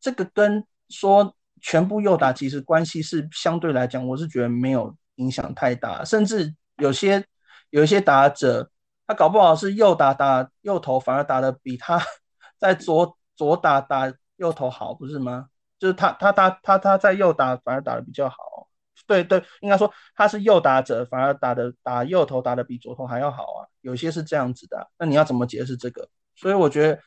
[0.00, 7.24] 这个跟说全部右打其实关系是相对来讲，我是觉得没有影响太大，甚至有些
[7.70, 8.70] 有一些打者，
[9.06, 12.00] 他搞不好是右打打右投，反而打的比他
[12.58, 15.48] 在左左打打右投好，不是吗？
[15.78, 18.68] 就是他他他他他在右打反而打的比较好，
[19.06, 26.08] 对对，应该说他是右打者，反而打的打右投打的比左投还要好啊，有些是这样子的，那你要怎么解释这个？
[26.34, 27.00] 所以我觉得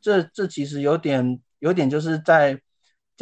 [0.00, 2.58] 这这其实有点有点就是在。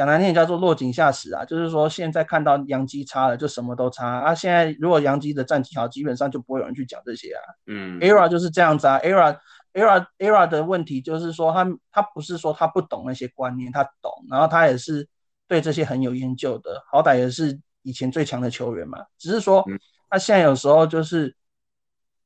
[0.01, 4.35] 讲难听点叫做落井下石啊，就是说现在看到杨基差了，就什么都差啊。
[4.35, 7.41] 现在如果杨基的战绩好，基本上就不会有人去讲这些啊。
[7.67, 8.99] 嗯，ERA 就是这样子啊。
[9.01, 15.07] ERA，ERA，ERA 的问题就是说他他不是说他不懂那些观念，他懂，然后他也是
[15.47, 19.01] 对这些很有研究的，好歹也是以前最强的球员嘛。
[19.19, 19.63] 只是说
[20.09, 21.37] 他现在有时候就是。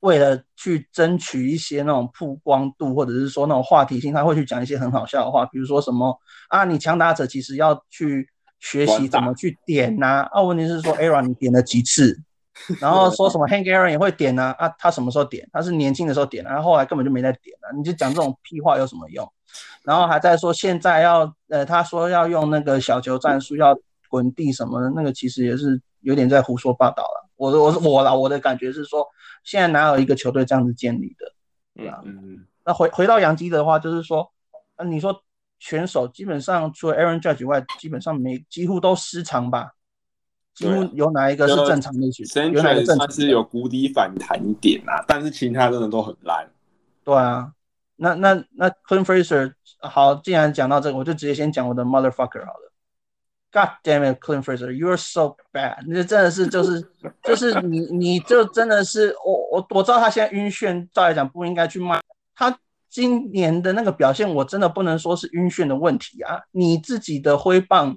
[0.04, 6.14] 为了去争取一些那种曝光度，或者是说那种话题性，他会去讲一些很好笑的话，比如说什么
[6.50, 8.28] 啊，你强打者其实要去
[8.60, 10.28] 学习怎么去点呐。
[10.30, 12.20] 啊，问题是说，Aaron 你点了几次？
[12.78, 14.54] 然后说什么 Hank Aaron 也会点呐？
[14.58, 15.48] 啊，他什么时候点？
[15.50, 17.74] 他是年轻的时候点，然后后来根本就没在点了。
[17.74, 19.26] 你就讲这种屁话有什么用？
[19.84, 23.74] 然后还在说现在要呃，他说要用那个小球战术，要
[24.10, 27.23] 滚地什么的，那个其实也是有点在胡说八道了。
[27.44, 29.06] 我我我啦，我的感觉是说。
[29.44, 31.30] 现在哪有一个球队这样子建立的，
[31.74, 32.00] 对吧？
[32.02, 34.32] 嗯嗯，那回回到杨基的话，就是说，
[34.76, 35.22] 啊，你说
[35.58, 39.72] 选手基本上除了 Aaron Judge 以外，基本上没几乎都失常吧？
[40.54, 42.40] 几乎有哪一个是正常的选手？
[42.54, 45.04] 有哪个正常是有谷底反弹点啊？
[45.06, 46.50] 但是其他真的都很烂。
[47.04, 47.52] 对啊，
[47.96, 52.72] 那那那 Clint Fraser 好，既然讲到这个，我就直接先讲我的 Motherfucker 好了。
[53.54, 55.86] God damn it, Clint Fraser, you're so bad！
[55.86, 56.84] 你真的是就是
[57.22, 62.00] 就是你你就真的是我我我知道他现在晕眩，照来讲不应该去骂
[62.34, 62.58] 他
[62.90, 66.40] 今年的那个表现，我真的不能说是晕眩的问题啊！
[66.50, 67.96] 你自己的挥棒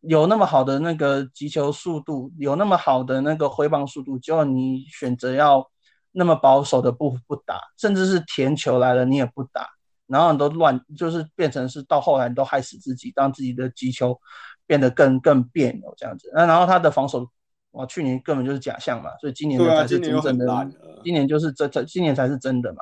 [0.00, 5.70] 有那么好的那个击球速度，有那么好的那个挥棒速度，就你选择要
[6.12, 9.68] 那么保守的不不打，甚至是甜球来了你也不打，
[10.06, 14.18] 然后你都乱，就是变成是到后来你都害死自己，让自己的击球。
[14.66, 17.28] 变得更更别扭这样子，那然后他的防守，
[17.72, 20.70] 哇，去年根本就是假象嘛，所以今年才是真正的，
[21.04, 22.78] 今年就是这这今年才是真的嘛。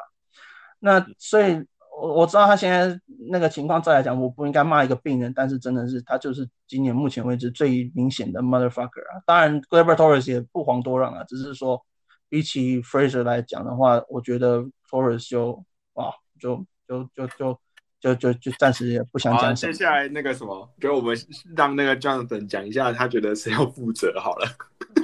[0.78, 1.55] 那所以，
[2.01, 9.22] 我我知道他现在那个情况再来讲，我不应该骂一个病人，但是真的是他就是今年目前为止最明显的 motherfucker 啊。
[9.26, 11.85] 当然 g l a b e r Torres 也不遑多让啊，只是说
[12.28, 15.64] 比起 Fraser 来讲的话，我觉得 Torres 就
[15.95, 17.59] 哇，就就就就。
[18.03, 19.55] 就就就暂时也不想讲。
[19.55, 21.16] 接下来那个什么，给我们
[21.57, 24.48] 让那个 Jonathan 讲一下，他觉得谁要负责好了。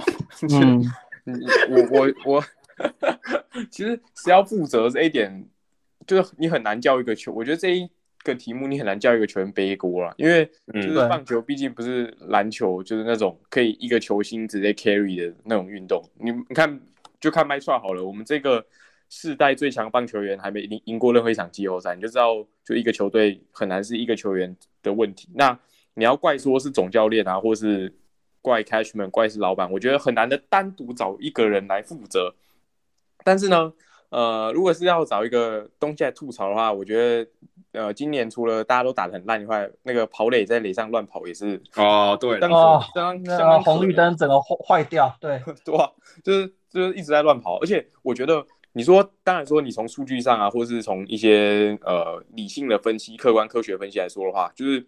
[0.51, 0.85] 嗯，
[1.71, 2.45] 我我我，
[3.71, 5.47] 其实谁要负责这一点，
[6.07, 7.33] 就是你很难叫一个球。
[7.33, 7.89] 我觉得这一
[8.25, 10.45] 个题目你很难叫一个球员背锅了，因为
[10.75, 16.03] 就是棒球毕竟不是篮球，就是那种可以一个球星直接 carry 的那种运动。
[16.19, 16.81] 你你看，
[17.21, 18.65] 就看麦帅好了，我们这个
[19.09, 22.35] 世代最强棒球员还没赢赢过任何一场季后赛，你就知道，
[22.65, 25.29] 就一个球队很难是一个球员的问题。
[25.35, 25.59] 那
[25.95, 27.93] 你要怪说是总教练啊，或是
[28.41, 32.35] 怪 Cashman，怪是老板，我觉得很难的单独找一个人来负责。
[33.25, 33.73] 但是呢，
[34.11, 37.31] 呃，如果是要找一个东西来吐槽的话，我觉得，
[37.73, 42.83] 呃，今年除了大家都打得很烂以外，那个跑垒在垒上乱跑也是哦，对，哦，
[43.25, 45.91] 那红绿灯整个坏坏掉，对， 对啊，
[46.23, 54.87] 就是就是一直在乱跑，而且我觉得，你说，当然说你从数据上啊，或是从一些呃理性的分析、客观科学分析来说的话，就是。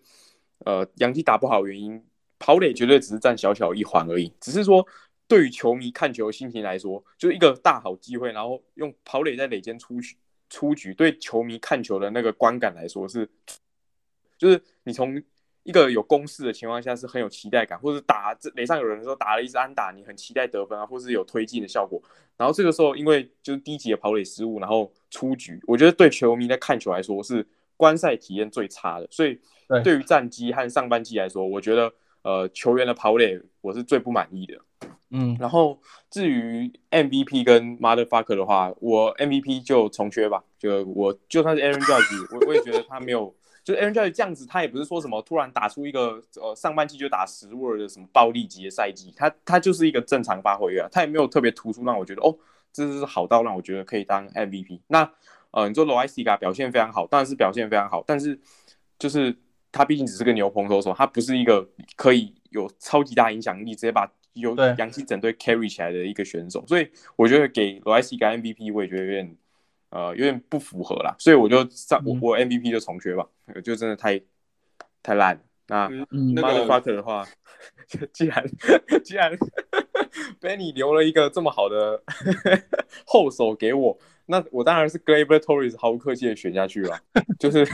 [0.67, 2.05] 呃，杨基打不好原因，
[2.39, 4.31] 跑垒绝对只是占小小一环而已。
[4.39, 4.87] 只是说，
[5.27, 10.19] 对于球迷看球心情来说，就是一个大好机会，然后用跑垒在垒间出局，
[10.51, 13.27] 出局对球迷看球的那个观感来说是，
[14.37, 15.23] 就是你从
[15.63, 22.03] 一个有攻势的情况下是很有期待感，或者打这垒上有人的时候打了一支安打，你很期待得分啊，或是有推进的效果。
[22.37, 27.47] 然后这个时候因为就是低级的跑垒失误，然后出局，我觉得对球迷在看球来说是
[27.77, 29.39] 观赛体验最差的，所以。
[29.85, 31.93] 对于战机和上半季来说，我觉得
[32.23, 34.61] 呃球员的跑垒我是最不满意的。
[35.11, 35.81] 嗯，然后
[36.11, 40.43] 至于 MVP 跟 Motherfucker 的话，我 MVP 就重缺吧。
[40.59, 43.33] 就我就算是 Aaron Judge，我我也觉得他没有，
[43.65, 52.37] 就 Aaron Judge 这样子，他也不是说什么突然打出一个呃上半季就打十 w 的什么暴力级的赛季，他他就是一个正常发挥啊，他也没有特别突出让我觉得哦，
[52.73, 54.81] 这是好到让我觉得可以当 MVP。
[54.89, 55.11] 那
[55.51, 58.41] 呃你说 l o i s i a 表现非常好，当然是表现非常好，但是
[58.99, 59.37] 就是。
[59.73, 69.37] 他毕竟只是个牛棚投手，他不是一个可以有超级大影响力，直接把有洋基整队 carry 起来的一个选手，所以我觉得给罗埃西个 MVP，我也觉得有点
[69.91, 73.27] 呃有点不符合啦，所以我就上我我 MVP 就重缺吧，
[73.63, 74.21] 就真的太
[75.03, 75.41] 太烂。
[75.69, 75.89] 那
[76.35, 77.25] 那个 Fucker 的话，
[78.13, 78.45] 既然
[79.05, 79.31] 既然
[80.41, 82.03] Benny 留了一个这么好的
[83.07, 83.99] 后手给我。
[84.27, 86.97] 那我当然是 Gleyber Torres 毫不客气的选下去了，
[87.37, 87.67] 就是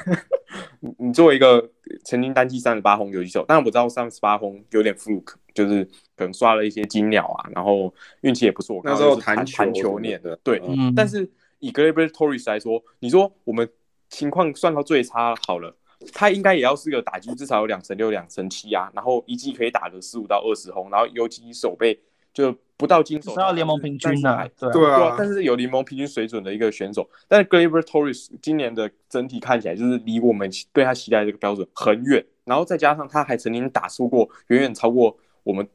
[0.81, 1.71] 你你作为一个
[2.03, 5.85] 曾经单季三十八轰游击手，当然我知道三十八轰有点 fluke，就是
[6.17, 7.93] 可能刷了一些金鸟啊，然后
[8.23, 8.81] 运气也不错。
[8.85, 10.63] 那时候弹弹球念的，对。
[10.97, 11.31] 但是
[11.67, 13.69] 以 Gleyber Torres 来说，你说我们
[14.09, 15.75] 情况算到最差好了，
[16.13, 21.99] 他应该也要是个打击至少有两成六、两成七啊，然后一季可以打个十五到二十轰，然后尤其手背
[22.33, 22.57] 就。
[22.79, 27.09] 不到金手，是要联盟平均的，对啊，但是有联盟平均水准的一个选手。
[27.27, 35.67] 但是 Gleyber Torres 今年的整体看起来就是离我们对他期待这个标准很远，然后再加上他还曾经打出过远远超过我们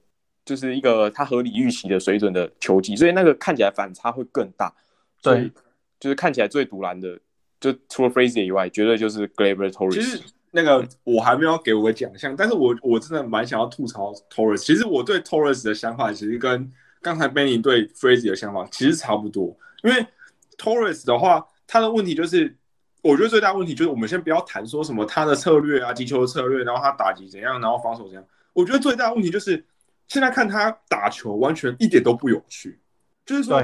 [0.45, 4.71] 就是一个他合理预期的水准的球技，所以那个看起来反差会更大。
[5.23, 5.51] 对，
[6.01, 7.17] 就是看起来最独蓝的，
[7.59, 9.93] 就除了 Frazier 以外，绝对就是 Gleyber Torres。
[9.93, 14.57] 其实那个我还没有给我个奖项，但是我我真的蛮想要吐槽 Torres。
[14.57, 16.69] 其实我对 Torres 的想法其实跟
[17.01, 20.05] 刚才 Benny 对 Frazy 的想法其实差不多，因为
[20.57, 22.55] Torres 的话，他的问题就是，
[23.01, 28.25] 我觉得最大问题就是，我们先不要谈说什么他的策略啊，击球的策略，然后他打击怎样，然后防守怎样。
[28.53, 29.63] 我觉得最大的问题就是，
[30.07, 32.79] 现在看他打球完全一点都不有趣。
[33.25, 33.63] 就是说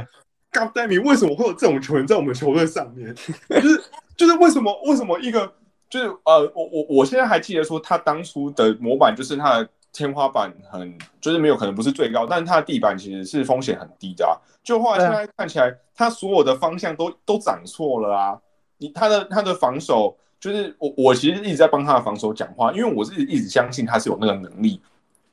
[0.58, 3.14] ，God damn，为什么会有这种球员在我们球队上面？
[3.50, 3.84] 就是
[4.16, 5.54] 就是为什么为什么一个
[5.90, 9.70] 就是呃，我我我现在还记得说他当初的模板就是他的。
[9.94, 14.38] 天花板很就是没有可能不是最高，但是他的地板其实是风险很低的啊。
[14.62, 18.38] 就后来现在看起来，他所有的方向都都长错了啊。
[18.78, 24.80] 你他的他的防守，就是我我其实一直在帮他的防守讲话，因为我是一直相信他是有那个能力。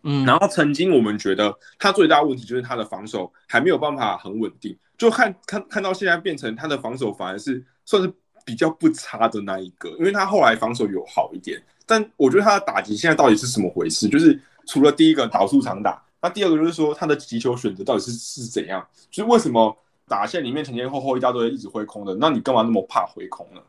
[0.05, 8.13] 嗯，然后曾经我们觉得他最大问题就是他的防守还没有办法很稳定，就看看看到现在变成他的防守反而是算是
[8.45, 14.09] 比较不差的那一个，因为他后来防守有好一点，但我觉得他的打击现在到底是什么回事？
[14.09, 14.41] 就是。
[14.67, 18.83] 除了第一个导数长打，那第二个就是说他的击球选择到底是是怎样？
[19.11, 19.77] 就是为什么
[20.09, 22.15] 打线里面前前后后一大堆一直挥空的？
[22.15, 23.61] 那你干嘛那么怕挥空呢？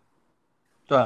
[0.88, 1.06] 对，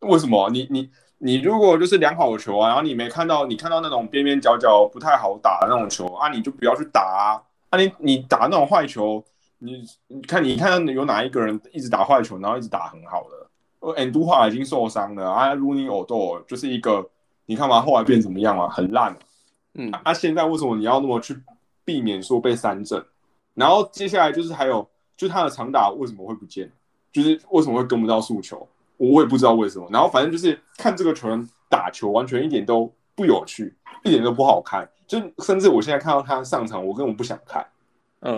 [0.00, 0.50] 为什么？
[0.50, 0.90] 你你
[1.24, 7.40] 你如果就是良好的球啊，然后你没看到你看到那种边边角角不太好打的那种球啊，你就不要去打啊。
[7.70, 9.22] 啊，你你打那种坏球，
[9.58, 13.46] 你你看你看有哪一个人一直打坏球，然后一直打很好的？
[13.78, 17.08] 呃，安都华已经受伤了啊，卢尼奥多就是一个。
[17.44, 18.68] 你看嘛，后来变怎么样嘛？
[18.68, 19.14] 很烂。
[19.74, 21.36] 嗯，啊，现在为什么你要那么去
[21.84, 23.04] 避免说被三振？
[23.54, 26.70] 然后接下来就是还有，就他的长打为什么会不见？
[27.12, 28.66] 就是为什么会跟不到速球？
[29.10, 29.88] 我也不知道为什么。
[29.90, 34.88] 然后反正就是看这个球员打球，完全一点都不有趣，一点都不好看。
[35.06, 37.66] 就甚至我现在看到他上场，我根本不想看，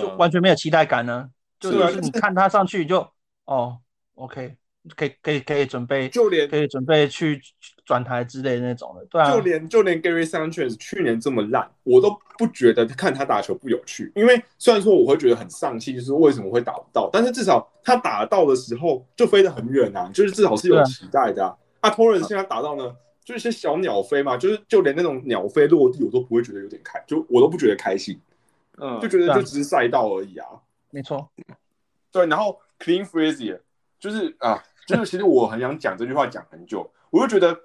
[0.00, 1.28] 就完全没有期待感呢。
[1.60, 3.06] 就是你看他上去就
[3.44, 3.78] 哦
[4.14, 4.56] ，OK。
[4.96, 7.40] 可以可以可以准备，就连可以准备去
[7.86, 9.30] 转台之类的那种的，对啊。
[9.32, 14.12] 就连就连 Gary Sanchez 去年这么烂，我都不觉得看他打球不有趣。
[14.14, 21.56] 因为虽然说我会觉得很丧气，就是为什么会打不到，但是至少他打到的时候就飞得很远啊，就是至少是有期待的啊。
[21.80, 28.20] 啊，Torres 现在打到呢，就是些小鸟飞嘛，就是就连那种鸟飞落地，我都不会觉得有点开，就我都不觉得开心，
[28.76, 30.46] 嗯，就觉得就只是赛道而已啊。
[30.90, 31.26] 没错，
[32.12, 33.58] 对，然后 Clean freezer
[33.98, 34.62] 就是啊。
[34.86, 37.58] 就是其实我很想讲这句话讲很久，我就觉得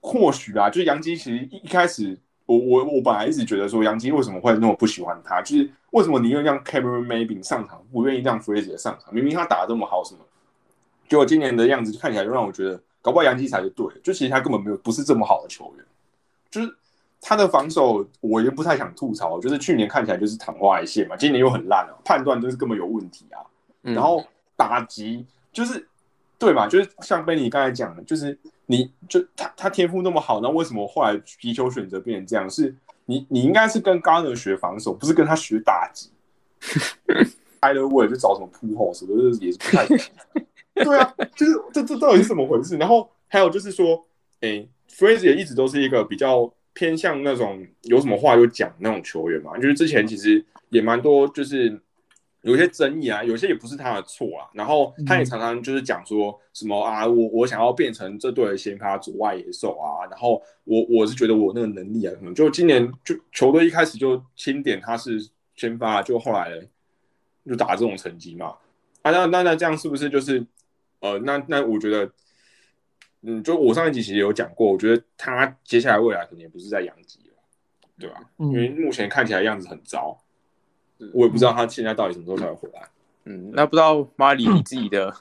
[0.00, 9.14] 或许啊，就是杨基其实一一开始，我我我本来一直觉得说杨基为什么会那么不喜欢他，就是为什么宁愿意让 Cameron Maybin 上场，不愿意让 Frazier 上场？
[9.14, 10.20] 明明他打的这么好，什么？
[11.08, 15.84] 结果今年的样子看起来就让我觉得，搞不好杨基才是对，就其实他根本没有不是这么好的球员，
[16.50, 16.76] 就是
[17.20, 23.38] 他的防守我也不太想吐槽，就是去年看起来就是昙花一现嘛，今年又很烂了，判断就是根本有问题啊，
[23.82, 24.24] 然后
[24.56, 25.86] 打击就是。
[26.38, 32.48] 对吧，就是像贝尼刚才讲的，就是你就他他天赋那么好，那为什么后来皮球选择变成这样？
[32.48, 32.72] 是
[33.06, 36.10] 你你应该是跟 Garner 学防守，不是跟他学打击。
[37.60, 39.86] 开了位就找什么铺后，什么也是不太
[40.74, 42.76] 对啊，就是这这到底是怎么回事？
[42.76, 44.06] 然后还有就是说，
[44.40, 51.80] 哎，Frazier 一直都是一个比较偏向那种有什么话就讲那种球员嘛，就是之前其实也蛮多就是。
[52.42, 54.48] 有些争议啊，有些也不是他的错啊。
[54.52, 60.06] 然后他也常常就是讲说什么啊，我我想要变成这队的先发左外野手啊。
[60.10, 66.50] 然后我我是觉得我那个能力啊，可能就今年就球队一开始就钦点他是先发，就后来
[67.44, 68.54] 就打这种成绩嘛。
[69.02, 70.44] 啊，那那那这样是不是就是
[71.00, 72.10] 呃，那那我觉得，
[73.22, 77.34] 嗯，就我上一集其实有讲过，我觉得他接下来未来可能也不是在养鸡了，
[77.98, 78.20] 对吧？
[78.38, 80.16] 因为目前看起来样子很糟。
[81.12, 82.88] 我也不知道他现在到底什么时候才会回来。
[83.24, 85.14] 嗯，那不知道马里你自己的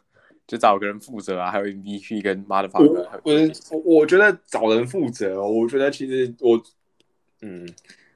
[0.48, 3.06] 就找个人负责啊，还有 MVP 跟马德法哥。
[3.24, 6.62] 我我觉得找人负责，哦我觉得其实我，
[7.42, 7.68] 嗯，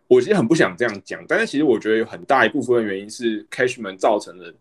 [0.07, 4.53] 我其实很不想这样讲，但是其实我觉得有很大一部分的原因是 Cashman 造成的，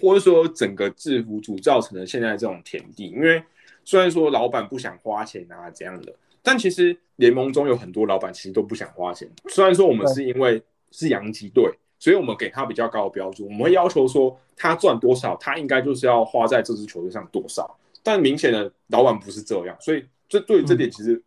[0.00, 3.06] 或者说整个制服组造成的现在这种田地。
[3.06, 3.42] 因为
[3.84, 9.28] 虽然说老板不想花钱啊这样的，但其实联盟中有很多老板其实都不想花钱。
[9.48, 11.68] 虽然说我们是因为是洋基队。
[12.06, 17.76] 所以我们给他比较高的标准，我们会要求说他赚多少，他应该就是要花在这支球队上多少。
[18.00, 21.20] 但明显的老板不是这样，所以这对于这点其实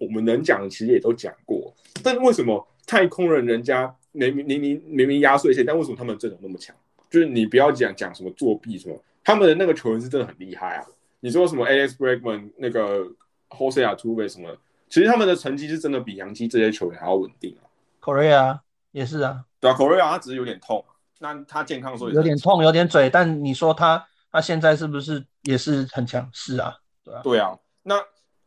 [0.00, 1.72] 我们能讲的其实也都讲过。
[2.02, 6.74] 但为什么太空人人家明明明明明明压岁钱，但为什么他们阵容那么强？
[7.08, 10.84] 就是你不要讲讲什么作弊什么，他们的那个球员是真的很厉害啊！
[11.20, 13.06] 你说什么 Alex Bregman 那个
[13.50, 14.48] Jose Altuve 什么，
[14.88, 17.70] 其实他们的成绩是真的比杨基这些球员还要稳定啊。
[18.02, 18.58] Korea
[18.90, 19.44] 也是啊。
[19.64, 20.84] 对啊，Korea 他只是有点痛，
[21.20, 26.28] 那他健康的时候有点痛，有点嘴，但你说他他现在是不是也是很强？
[26.34, 26.76] 势啊？
[27.02, 27.98] 对啊，对啊，那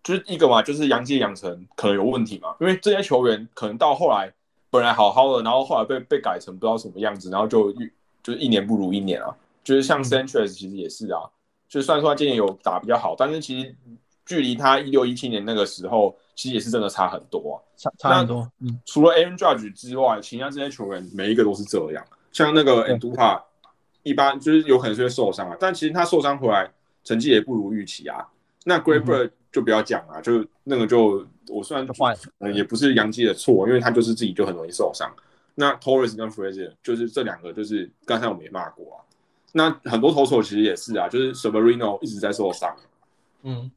[0.03, 4.31] 就是一个嘛，就是杨基养成可能有问题嘛，因为这些球员可能到后来
[4.69, 7.91] 本来好好的，然后后来被被改成不知道什么样子，然后就一
[8.21, 11.21] 就是一年不如一年啊，就是像 Sanchez 其实也是啊，
[11.67, 13.75] 就算说他今年有打比较好，但是其实
[14.27, 16.15] 距离他一六一七年那个时候。
[16.37, 18.47] 其实也是真的差很多啊，差差很多。
[18.59, 22.05] 嗯，除了 Aaron Judge 之外，其他这些球员每一个都是这样。
[22.31, 23.41] 像那个 Andupa，
[24.03, 26.71] 一般就是有可能是会受伤啊，但其实他受伤回来
[27.03, 28.23] 成绩也不如预期啊。
[28.65, 35.11] 那 Great Bird 就不要讲了，就那个就我虽然换，嗯，也不是杨基的错，因为他就是自己就很容易受伤。
[35.55, 39.01] 那 Torres 跟 Frazier 就是这两个，就是刚才我们也骂过啊。
[39.53, 42.77] 那很多投手其实也是啊，就是 Severino 一直在受伤。
[43.41, 43.71] 嗯，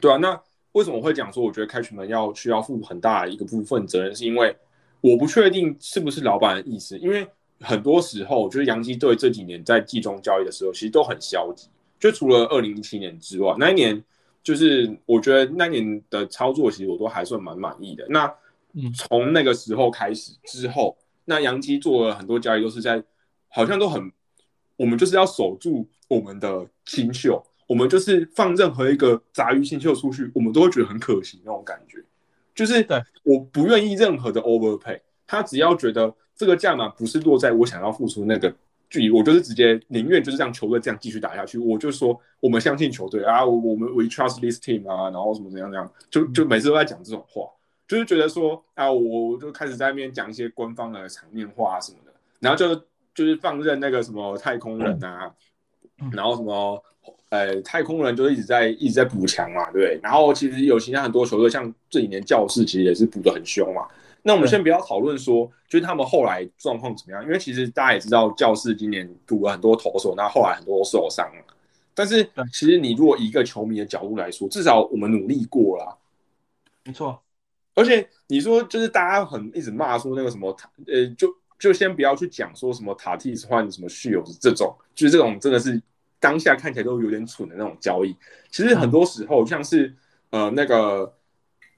[0.00, 0.40] 对啊，那。
[0.72, 1.42] 为什么会讲说？
[1.42, 4.54] 我觉得开局门要需要负很大的一个部分责任，是因为
[5.00, 6.96] 我不确定是不是老板的意思。
[6.98, 7.26] 因为
[7.58, 11.68] 很多时候，就是洋基队这几年在季中交易的时候，其实都很消极。
[11.98, 14.04] 就除了二零一七年之外，那一年
[14.44, 18.06] 就是我觉得那年的操作，其实我都还算蛮满意的。
[18.10, 18.32] 那
[18.94, 23.02] 从那个时候开始之后，那杨基做了很多交易，都是在
[23.48, 24.12] 好像都很，
[24.76, 27.42] 我们就是要守住我们的新秀。
[27.68, 32.02] 我们就是放任何一个杂鱼新秀出去，我们都会觉得很可惜那种感觉。
[32.54, 32.84] 就是
[33.22, 38.52] 我不愿意任何的 overpay，他只要觉得这个价码不是落在我想要付出那个
[38.88, 41.58] 距离，我就是直接宁愿就是让球队这样继续打下去。
[41.58, 47.42] 我就说我们相信球队啊，我我们 we trust this team 啊，然后什么怎样怎样，就就每次都在讲这种话，
[47.86, 52.74] 就是觉得说啊，我就开始在那边讲一些官方的场面话什么的，然后就
[53.14, 55.30] 就是放任那个什么太空人啊，
[56.10, 56.82] 然后什么。
[57.30, 59.98] 呃，太空人就是一直在一直在补强嘛，对？
[60.02, 63.86] 然后其实有其他很多球队，像这几年教室其实也是补的很凶嘛。
[64.22, 71.54] 那我们先不要讨论说，就是他们后来状况怎么样，因为其实大家也知道，教室今年补了很多投手，那后来很多都受伤了。
[71.94, 72.22] 但是
[72.52, 75.98] 其实你如果以一个球迷的角度来说，至少我们努力过了，
[76.84, 77.20] 没错。
[77.74, 80.54] 而且你说就是大家很一直骂说那个什么，
[80.86, 85.80] 呃，就就先不要去讲说什么塔蒂斯换什么续友这种，就是这种真的是
[86.20, 88.16] 当下看起来都有点蠢的那种交易。
[88.50, 89.94] 其实很多时候像是
[90.30, 91.14] 呃那个。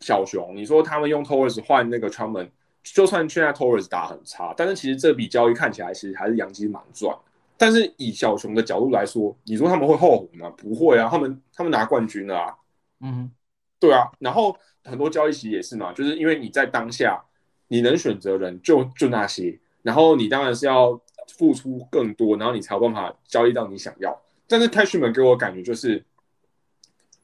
[0.02, 2.48] 小熊，你说他们用 Torres 换那个 Truman，
[2.82, 7.14] 就算现在 Torres 打很差，但是其实这笔交易看起来其实还是杨基蛮赚。
[7.58, 10.48] 但是以小熊的角度来说，你说他们会后悔吗？
[10.56, 12.54] 不会啊，他们他们拿冠军了啊。
[13.00, 13.30] 嗯，
[13.78, 14.10] 对啊。
[14.20, 17.22] 然后很多交易其实也是嘛，就是因为你在当下
[17.68, 24.18] 你能选择人就就那些，然后你当然是要付出更多，然后你才有办法交易到你想要。
[24.50, 26.04] 但是 Cashman 给我感觉就是，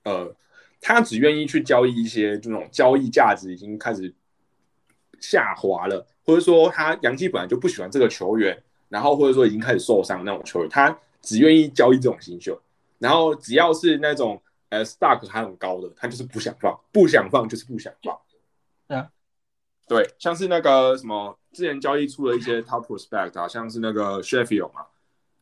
[0.04, 0.34] 呃。
[0.78, 4.14] 他只愿意去交易一些这种交易价值已经开始
[5.18, 12.60] 下滑了，或者说他杨基本来就不喜欢这个球员，然后或者说已经开始受伤那种球员，他只愿意交易这种新秀。
[12.98, 18.16] 然后只要是那种呃 stock 还很高的，他就是不想放，不想放就是不想放。
[18.86, 19.10] 对啊，
[19.88, 24.82] 对，像是那个什么之前交易出了一些 top prospect 啊，像是那个 Sheffield 嘛，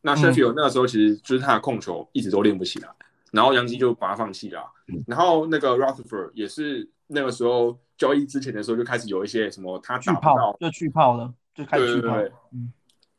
[0.05, 2.89] 那 Sheffield 那个时候其实就是他的控球一直都练不起来。
[3.31, 4.63] 然后杨基就把他放弃了，
[5.05, 12.15] 然后那个 Rutherford 也是那个时候交易之前的时候就开始有一些什么他打不到就去炮了，就开始去炮，
[12.53, 12.71] 嗯，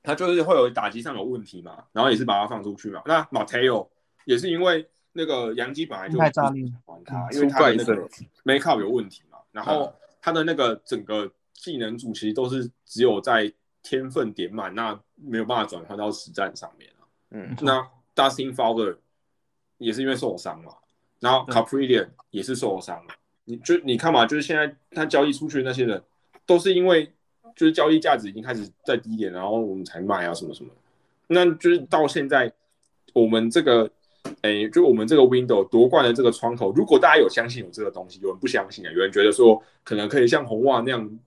[0.03, 3.03] 他就是会有打击上有问题嘛，然后也是把他放出去嘛。
[3.05, 3.89] 那 Mateo
[4.25, 6.63] 也是因为那个杨基本来就太炸裂
[7.33, 8.09] 因为他的那个
[8.45, 13.53] make up 有问题嘛，然后他的那个整个技能组其实都是只有在
[13.89, 16.91] 天分点满，那没有办法转换到实战上面
[17.31, 18.97] 嗯，那 Dustin Fowler。
[19.79, 20.73] 也是因为受伤嘛，
[21.21, 23.15] 然后 Caprian 也是受伤了。
[23.45, 26.03] 你就你看嘛，就是现在他交易出去的那些人，
[26.47, 27.05] 都是因为
[27.55, 30.71] 就是交易价值已经开始在低点，然后我们才卖啊什么什么。
[31.27, 32.51] 那就是到现在
[33.13, 33.91] 我们这个，
[34.41, 41.19] 哎，就我们这个 window 夺冠的这个窗口，如果大家有相信有这个东西，有人不相信啊，有人觉得说可能可以像红袜那样，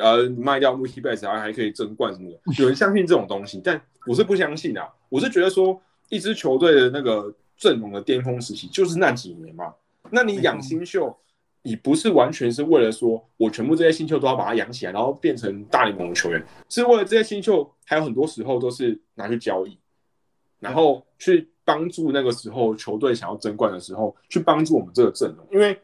[0.00, 7.34] 呃，卖掉 Mookie Betts 还还可以争冠什么的，有人相信这种东西，但我是不相信啊，我是觉得说一支球队的那个。
[7.54, 9.72] 阵容的巅峰时期就是那几年嘛。
[10.10, 11.16] 那你养新秀，
[11.62, 19.78] 你不是完全是为了说我全部这些新秀都要把它养起来，然后变成大联盟的球员，是为了这些新秀还有很多时候都是拿去交易，
[20.58, 25.46] 然后去帮助那个时候球队想要争冠的时候，去帮助我们这个阵容。
[25.52, 25.80] 因为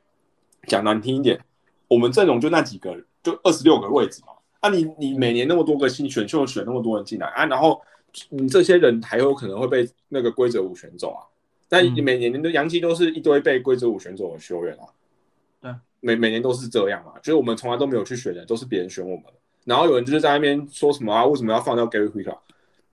[0.67, 1.39] 讲难听一点，
[1.87, 3.01] 我们阵容就那几个，
[3.31, 4.33] 就二十六个位置嘛。
[4.61, 7.81] 啊，你你每年那么多个新选秀选那么多人进来啊，然后
[8.31, 11.23] 你这些人还有可能会被那个规则五选走啊。
[11.69, 14.89] 但每年年的杨基都是一堆被规则五选走的球员啊，
[15.61, 19.25] 对，每每年都是这样嘛，就是我们从来都没有去选的，都是别人选我们。
[19.65, 22.39] 然后有人就是在那边说什么啊，为什么要放掉 Gary h i c k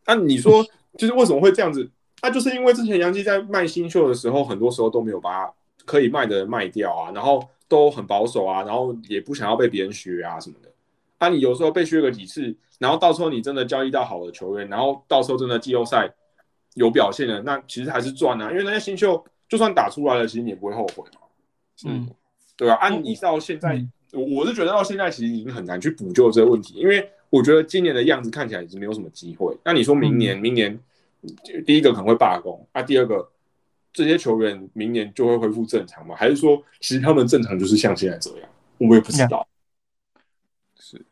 [0.06, 0.64] 那你说
[1.00, 1.90] 就是为什么会这样子？
[2.22, 5.50] 那就是因为之前杨基在卖新秀的时候，很多时候都没有把
[5.86, 10.72] 可以卖的卖掉啊，然后都很保守啊，然后也不想要被别人学啊什么的。
[11.18, 16.14] 啊你有时候被削个几次，然后到时候你真的交易到好的球员，然后到时候真的季后赛。
[16.76, 21.22] 有表现了那其实还是赚啊，因为那些新秀就算打出来了，其实你也不会后悔嘛。
[21.86, 22.06] 嗯，
[22.58, 22.74] 对吧？
[22.82, 29.58] 按你到现在，我我是觉得到现在其实已经很难去补救这个问题，因为我觉得今年的样子看起来已经没有什么机会。
[29.64, 30.78] 那你说明年，明年
[31.66, 33.26] 第一个可能会罢工，啊第二个
[33.96, 36.14] 这些球员明年就会恢复正常吗？
[36.16, 38.50] 还是说其实他们正常就是像现在这样？
[38.78, 39.48] 我也不知道。
[40.78, 41.04] 是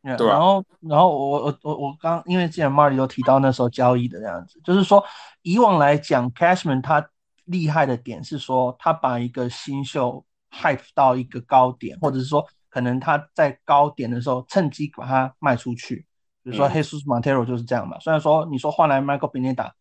[0.00, 5.02] 然后，然后我我我我刚因为之前 Marty 都提到那时候交易的这样子，就是说
[5.42, 7.08] 以往来讲，Cashman 他
[7.46, 16.06] 厉害的点是说他把一个新秀 hype 到一个高点，或者是说可能他在高点的时候趁机把它卖出去。
[16.42, 17.98] 比如说 Jesus Montero 就是这样嘛。
[17.98, 19.72] 虽然说你说换来 Michael Pineda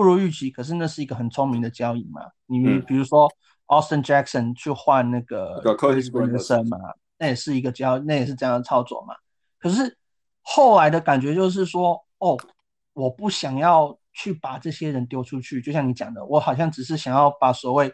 [0.00, 2.22] 不如预期，可是那是一个很聪明的交易嘛。
[2.46, 3.30] 你比如说
[3.66, 6.78] Austin Jackson 去换那个 Curtis Granderson 嘛，
[7.18, 9.14] 那也是一个交，那也是这样的操作嘛。
[9.58, 9.94] 可是
[10.40, 12.38] 后来的感觉就是说，哦，
[12.94, 17.92] 我不想要去把这些人丢出去，就像你讲的，我好像只是想要把所谓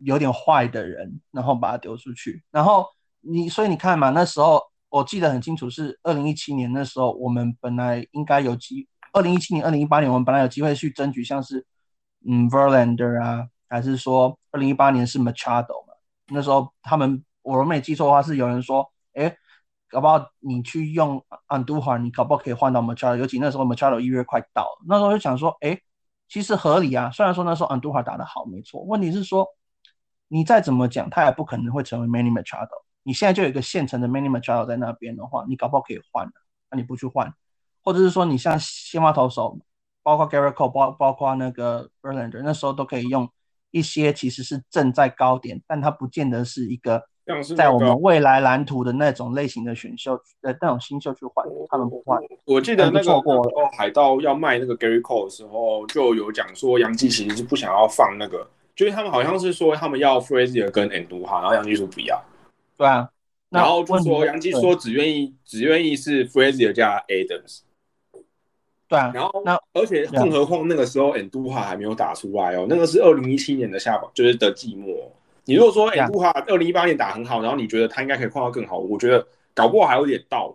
[0.00, 2.44] 有点坏的人，然后把他丢出去。
[2.50, 2.84] 然后
[3.22, 11.66] 你，所以你看嘛，那时候我记得很清楚，是二零一七年那时候，我们本来应该有机，二零一七年、二零一八年，我们本来有机会去争取，像是
[12.26, 15.94] 嗯，Verlander 啊，还是说二零一八年是 Machado 嘛？
[16.28, 19.36] 那时候他们，我没记错的话，是有人说，哎。
[19.92, 25.78] 搞不好你去用安杜华，你搞不好可以换到 Machado，尤其那时候 Machado 一月快到了，那时候就想说，哎，
[26.30, 27.10] 其实合理啊。
[27.10, 29.46] 虽然说那时候安杜华打得好，没错，问题是说
[30.28, 32.70] 你再怎么讲，他也不可能会成为 Many Machado。
[33.02, 36.32] 你现在就有一个现成的 Many Machado 在那边的话，你搞不好可以换的，
[36.70, 37.30] 那你不去换，
[37.82, 39.58] 或者是说你像先发投手，
[40.02, 43.28] 包括 Garrett Cole，包包括那个 Verlander，那时候都可以用
[43.70, 47.02] 一些其实是正在高点，但它不见得是一个
[47.56, 52.20] 在我们未来蓝图的那种类型的选秀呃那种新秀去换，他们不换。
[52.44, 53.22] 我记得那个
[53.76, 58.48] 海盗要卖那个 Garrett Cole 的时候，就有讲说杨基其实是不想要放那个。
[58.74, 62.20] 就是他们好像是说他们要 Frazier 跟 Anduha，然后杨基说不要。
[62.76, 63.08] 对啊，
[63.50, 67.60] 然后就说杨基说只愿意只愿意是 Frazier 加 Adams。
[68.92, 74.94] 对啊，然后那而且更何况那个时候 Anduha 还没有打出来哦，那个是二零一七年的下就是的季末。
[75.46, 80.54] 你如果说 Anduha 二零一八年打很好，然后你觉得他应该可以换到更好，我觉得搞不好还有点道理。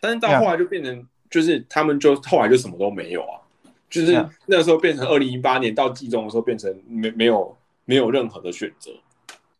[0.00, 3.40] 但是到后来就变成就是他们就后来就什么都没有啊。
[3.90, 4.12] 就是
[4.46, 7.52] 那个时候变成二零一八年到季中的时候变成没没有
[7.84, 8.92] 没有任何的选择，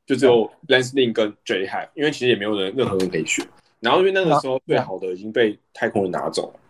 [0.07, 3.45] 就只有 Lansing 跟 J High，因为其实也没有人任何人可以选。
[3.81, 6.61] 然后因为那个时候最好的已经被太空人拿走了。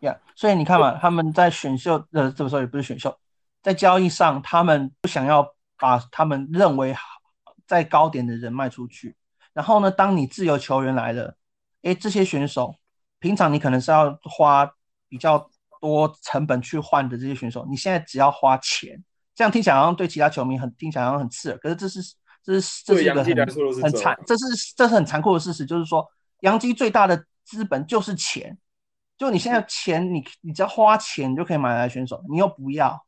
[0.00, 3.16] Yeah，所以你看嘛，他们在选秀呃这个时候也不是选秀，
[3.62, 6.94] 在交易上他们不想要把他们认为
[7.66, 9.16] 在高点的人卖出去。
[9.52, 11.36] 然后呢，当你自由球员来了，
[11.82, 12.74] 哎，这些选手
[13.18, 14.70] 平常你可能是要花
[15.08, 15.50] 比较。
[15.80, 19.00] 多成本去换的这些选手，你现在只要花钱，
[19.32, 22.00] 这样听起来好像对其他球迷很听起来好像很刺耳，可是这是
[22.42, 23.32] 这是这是一个很
[23.80, 24.44] 很残，这是
[24.76, 26.04] 这是很残酷的事实，就是说，
[26.40, 28.58] 杨基最大的资本就是钱，
[29.18, 32.98] 就你现在钱，你你只要花钱就可以买来选手，你又不要，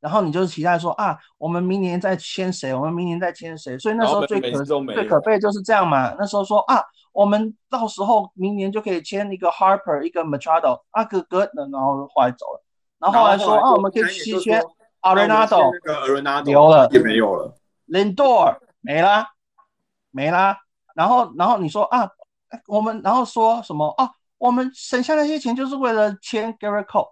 [0.00, 6.80] 然后你就是期待说啊，我们明年再签谁，我们明年再签谁，所以那时候最可最可悲就是这样嘛，那时候说啊。
[7.16, 12.62] 我们到时候明年就可以签一个 Harper，一个 Machado，啊哥哥的，然后后来走了，
[12.98, 14.62] 然后后来说啊，我们可以续签
[15.00, 16.86] Arenado，那个 Arenado 留了。
[16.92, 17.56] 也没有了
[17.88, 19.28] ，Lindor 没啦，
[20.10, 20.58] 没啦，
[20.94, 22.06] 然后然后你说啊，
[22.66, 27.08] 我们然后说什么啊，我们省下那些钱就是为了签 Garrett Cole，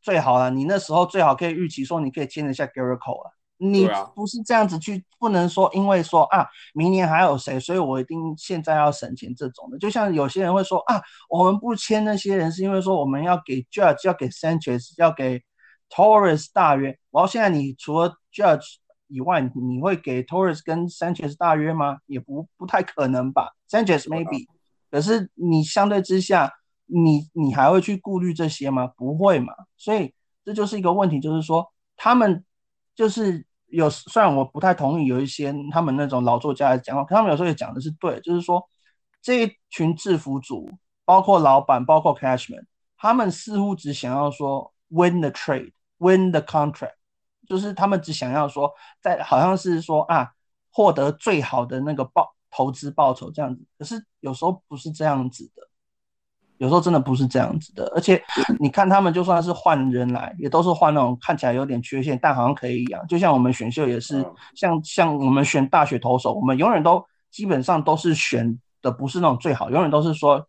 [0.00, 3.32] 最好了，你那时候最好可以预期说你可以签得下 Garrett Cole 啊。
[3.60, 9.76] 你不是这样子去，不能说因为说啊，明年还有谁，所以我一定现在要省钱这种的。
[9.78, 15.42] 就像有些人会说啊，我们不签那些人是因为说我们要给 Judge，要给 Sanchez，要给
[15.90, 16.96] Torres 大约。
[17.10, 18.76] 然后现在你除了 Judge
[19.08, 21.98] 以外，你会给 Torres 跟 Sanchez 大约吗？
[22.06, 23.56] 也不不太可能吧。
[23.68, 24.46] Sanchez maybe，
[24.90, 26.52] 可是你相对之下，
[26.86, 28.86] 你你还会去顾虑这些吗？
[28.96, 29.52] 不会嘛。
[29.76, 30.14] 所以
[30.44, 32.44] 这就是一个问题，就是说他们
[32.94, 33.44] 就是。
[33.70, 38.66] 有虽然我不太同意有一些他们那种老作家的讲话，可他们有时候也讲的是对，就是说
[39.20, 40.70] 这一群制服组，
[41.04, 42.64] 包括老板，包括 Cashman，
[42.96, 46.94] 他们似乎只想要说 win the trade，win the contract，
[47.46, 48.72] 就是他们只想要说
[49.02, 50.32] 在好像是说啊
[50.70, 55.62] 获得最好的那个报投资报酬这样子，可是有时候不是这样子的。
[56.58, 58.20] 有时候真的不是这样子的，而且
[58.58, 63.00] 你看他们就算是换人来，也都是换那种看起来有点缺陷，但好像可以一样。
[63.06, 64.26] 就像我们选秀也是，
[64.56, 70.44] 像像我们选大学投手，我们永远都基本上都是选的不是那种最好，永远都是说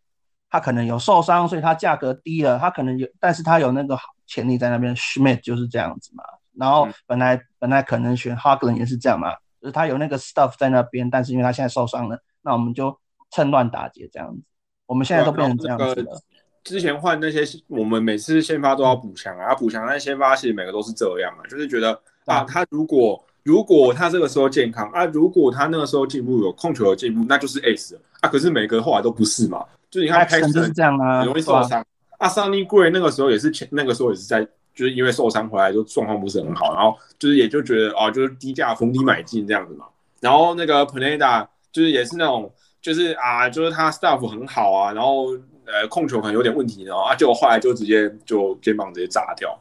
[0.48, 3.96] 他可能有受伤，所以他价格低了，他可能有，但是他有那个
[4.26, 4.96] 潜力在那边。
[4.96, 6.24] Schmidt 就是这样子嘛。
[6.56, 9.28] 然后本来本来可能选 h a g l e n 也是这样嘛，
[9.60, 12.98] 就是他有那个 stuff 在那边，但是因为他现在受伤了，那我们就
[13.30, 14.42] 趁乱打劫这样子。
[14.86, 16.20] 我们现在都变成这样子了。
[16.64, 21.92] 之前换那些，我们每次先发都要补强啊，补强但先发其实每个都是这样啊，就是觉得
[22.26, 28.28] 啊，他如果如果他这个时候健康啊，如果他那个时候进步有控球有进步，那就是 S 啊。
[28.28, 31.84] 可是每个后来都不是嘛，就是你看开始就是这样啊，容易受伤。
[32.18, 34.46] 啊，Sunny Gray 那个时候也是前那个时候也是在，
[34.80, 39.84] 就是因为受伤回来就状况不是很好，然后就是也就觉得啊，就是低价逢低买进这样子嘛。
[40.20, 42.50] 然后那个 Paneda 就是也是那种。
[42.82, 45.32] 就是啊，就是他 staff 很好啊，然后
[45.66, 49.54] 呃控球可能有点问题，然后啊，结果后来就直接就肩膀直接炸掉，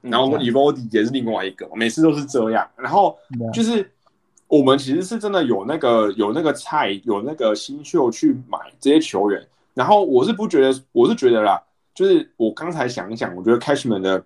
[0.00, 2.68] 然后 e v o d i 也是另外一个，每次都是这样。
[2.76, 3.16] 然后
[3.52, 3.88] 就是
[4.48, 9.40] 我们其实是真的有那个有那个菜，有那个新秀去买这些球员。
[9.72, 11.62] 然后我是不觉得，我是觉得啦，
[11.94, 14.24] 就是我刚才想一想，我觉得 Cashman 的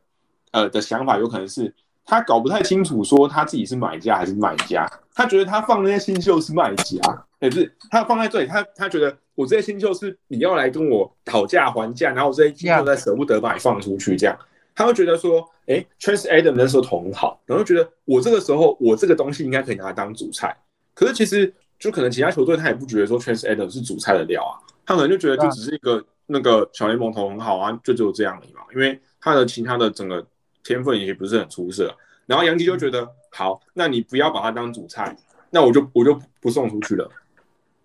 [0.53, 1.73] 呃的想法有可能是
[2.05, 7.25] 他搞不太清楚，说他自己是买家还是卖家，他觉得他放那些新秀是卖家。
[7.41, 14.37] 也是他放在这里，他他觉得我这些新秀是你要来跟我讨价还价，然后我这些新秀在舍不得把你放出去，这样。
[14.75, 20.57] 他会觉得说，哎，Trans Adam 那时候投很好，然后觉得我这个时候我这个东西应该可以拿来当主菜，
[20.95, 30.27] 可是其实就可能其他球队他也不觉得说 Trans Adam 是主菜的料啊，他可能就觉得就只是一个那个小联盟投很好啊，就只有这样而已嘛，因为他的其他的整个
[30.69, 31.97] 天分也不是很出色，
[32.27, 35.16] 然后杨基就觉得好，那你不要把它当主菜，
[35.51, 37.11] 那我就我就不送出去了。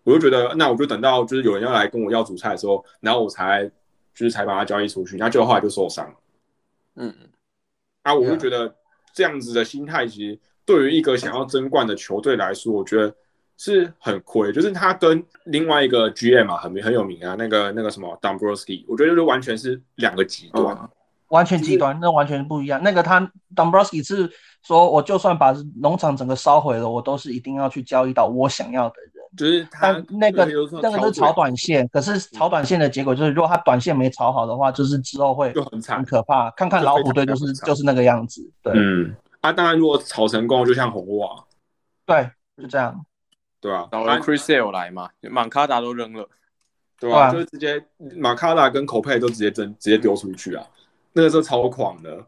[0.03, 3.63] 我就觉得那我就等到就是有人要来跟我要主菜的时候，然后我才
[4.13, 6.15] 就是才把他交易出去，然后结果后来就受伤了。
[6.95, 7.15] 嗯，
[8.01, 8.75] 啊，我就觉得
[9.13, 13.15] 这样子的心态其实对于一个想要争冠的球队来说，我觉得
[13.57, 14.51] 是很亏。
[14.51, 20.77] 就是他跟另外一个 GM 啊，很很有名啊，那个那个什么 Dombrowski，我觉得就是完全是两个极端。
[21.33, 22.79] 完全极端，那完全不一样。
[22.83, 23.19] 那个他
[23.55, 24.31] Dombrowski 是
[24.61, 29.11] 说，我就算把农场整个烧毁了，我都是一定要去交易到我想要的人。
[29.35, 30.47] 就是他那个
[30.79, 36.51] 那个是炒短线，可是炒短线的结果就是，如果他短线没炒好的话，就是之后会就很惨，很可怕。
[36.51, 38.47] 看看老虎队就是就是那个样子。
[38.61, 41.43] 对，嗯，啊，当然如果炒成功，就像红袜，
[42.05, 43.03] 对，就这样，
[43.59, 46.29] 对啊，然后 Chris Sale 来嘛，马卡达都扔了，
[46.99, 47.31] 对吧？
[47.31, 47.83] 就直接
[48.15, 50.63] 马卡达跟口佩都直接扔，直接丢出去啊。
[51.13, 52.25] 那个时候超狂的，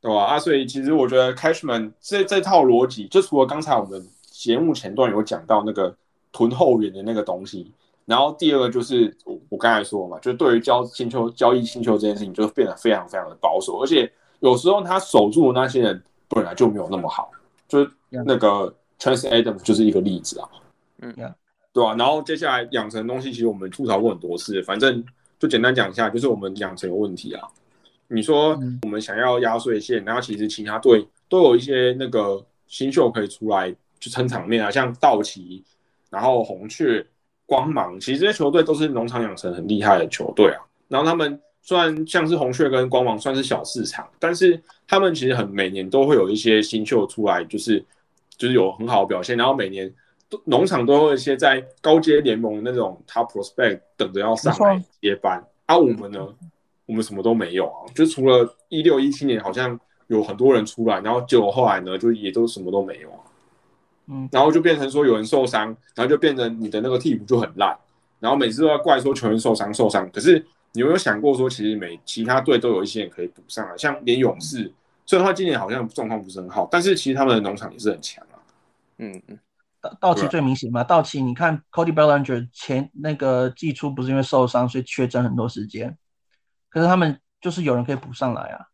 [0.00, 0.24] 对吧？
[0.24, 5.92] 啊，所以其实我觉得 Cashman 这这套逻辑，就除了刚才我们节目前段有讲到那个
[6.30, 7.72] 囤后援的那个东西，
[8.04, 17.32] 然后第二个就是我我刚才说嘛，就对于交星球交易星球这件事情，就变得非常非常的保守，而且有时候他守住的那些人本来就没有那么好，
[17.66, 20.48] 就是那个 Chance Adams 就是一个例子啊，
[21.00, 21.12] 嗯，
[21.72, 21.94] 对吧？
[21.96, 25.04] 然后接下来养成的东西，其实我们吐槽过很多次，反正。
[25.38, 27.46] 就简单讲一下，就是我们养成有问题啊。
[28.08, 35.62] 你说我们想要压岁线，然后其实其他队都有一些那个新秀可以出来去撑场面啊，像道奇，
[36.10, 37.06] 然后红雀、
[37.46, 40.60] 光芒，其实这些球队都是农场养成很厉害的球队啊。
[40.88, 47.84] 然后他们虽然像是红雀跟光芒算是小市场，但是他们其实很每年都会有一些新秀出来，就是
[48.36, 49.92] 就是有很好的表现，然后每年。
[50.44, 56.26] 农场都有一些在高阶联盟那种 top prospect 等着要上来接班，啊，我们呢，
[56.84, 63.20] 我们什么都没有啊，就除了一六一七年好像有很多人出来，然后结果后来呢，就也都什么都没有啊，
[64.08, 67.74] 嗯，然后就变成说有人受伤，然后就变成你的那个替补就很烂，
[68.20, 74.70] 然后每次都要怪说球员受伤受伤，可是你有没有想过说，其实每其他队都有一些人可以补上来，像连勇士，
[75.06, 78.36] 虽然他今年好像状况不是很好，但是其实他们的农场也是很强啊，
[78.98, 79.38] 嗯嗯。
[79.80, 80.82] 道道奇最明显嘛？
[80.82, 85.96] 道奇，你看 Cody Bellinger 前那个季初不是因为受伤，所以缺阵很多时间。
[86.68, 88.66] 可是他们就是有人可以补上来啊。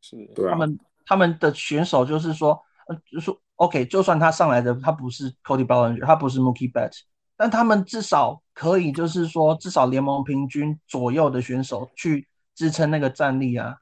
[0.00, 7.02] 是，对他们他们的选手就是说，呃，就说 OK，就算他上来的他不是 Cody Bellinger，他不是 Mookie Betts，
[7.36, 13.76] 但他们至少可以就是说，至少联盟平均左右的选手去支撑那个战力啊。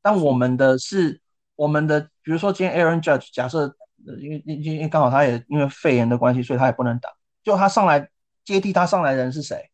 [0.00, 1.20] 但我们的是
[1.56, 3.76] 我们的，比如说今天 Aaron Judge，假设。
[4.20, 7.08] 因为因因为刚好他也因为肺炎的关系，所以他也不能打。
[7.42, 8.08] 就他上来
[8.44, 9.70] 接替他上来的人是谁？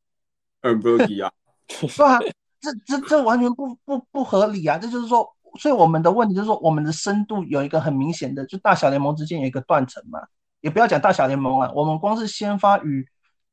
[0.62, 1.30] 嗯，不提啊。
[1.68, 2.18] 是啊，
[2.60, 4.78] 这这这完全不不不合理啊！
[4.78, 10.20] 这就是说，所以我们的问题就是说，我们的深度有一个很明显的，就大小联盟之间有一个断层嘛。
[10.60, 13.06] 也不要讲大小联盟啊，我们光是先发与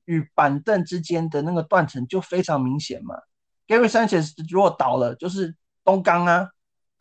[0.06, 3.16] 与板凳之间的那个断层就非常明显嘛。
[3.68, 6.50] Gary Sanchez 如果倒了，就是东刚啊。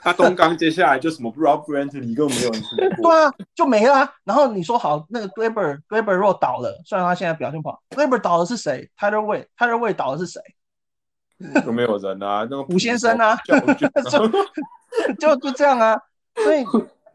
[0.04, 4.06] 他东刚接下来就什么 Rob Brantley 更没有人听过，对啊，就没了。
[4.22, 10.42] 然后你说好，那个 Glaber Glaber 若倒了，虽然他现在表现不好，Glaber 倒的是谁？Tyler Way Tyler Way 倒的是谁？
[11.64, 13.34] 都没有人啊，那个胡先生啊，
[15.18, 15.98] 就就这样啊。
[16.36, 16.62] 所以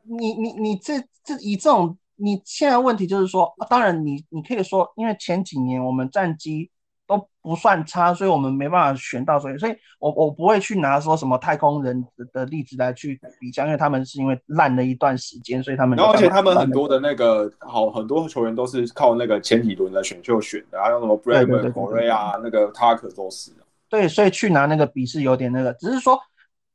[0.04, 6.72] 你你你这这以这种你现在问题就是说，当然你你可以说，因为前几年我们战绩。
[7.10, 15.98] 都不算差，所以我们没办法选到所以，所以我我不会去拿说什么太空人的例子来去比较，因为他们是因为烂了一段时间，所以他们。
[15.98, 23.52] 然后而且他们很多的那个好很多球员都是靠那个前几轮的选秀选的，还有什么 b r a d m a n Correa 啊，那个 Tucker 都是。
[23.90, 26.20] 对，所以去拿那个比是有点那个，只是说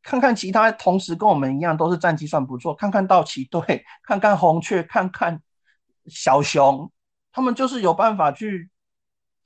[0.03, 5.41] 看看其他同时跟我们一样都是战绩算不错，看看道奇队，看看红雀，看看
[6.07, 6.91] 小熊，
[7.33, 8.69] 他们就是有办法去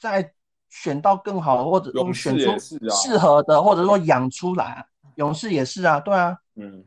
[0.01, 0.33] 在。
[0.69, 6.85] 选到更好的，或者选出适合的，或者说养出来，勇士也是啊，对啊，嗯，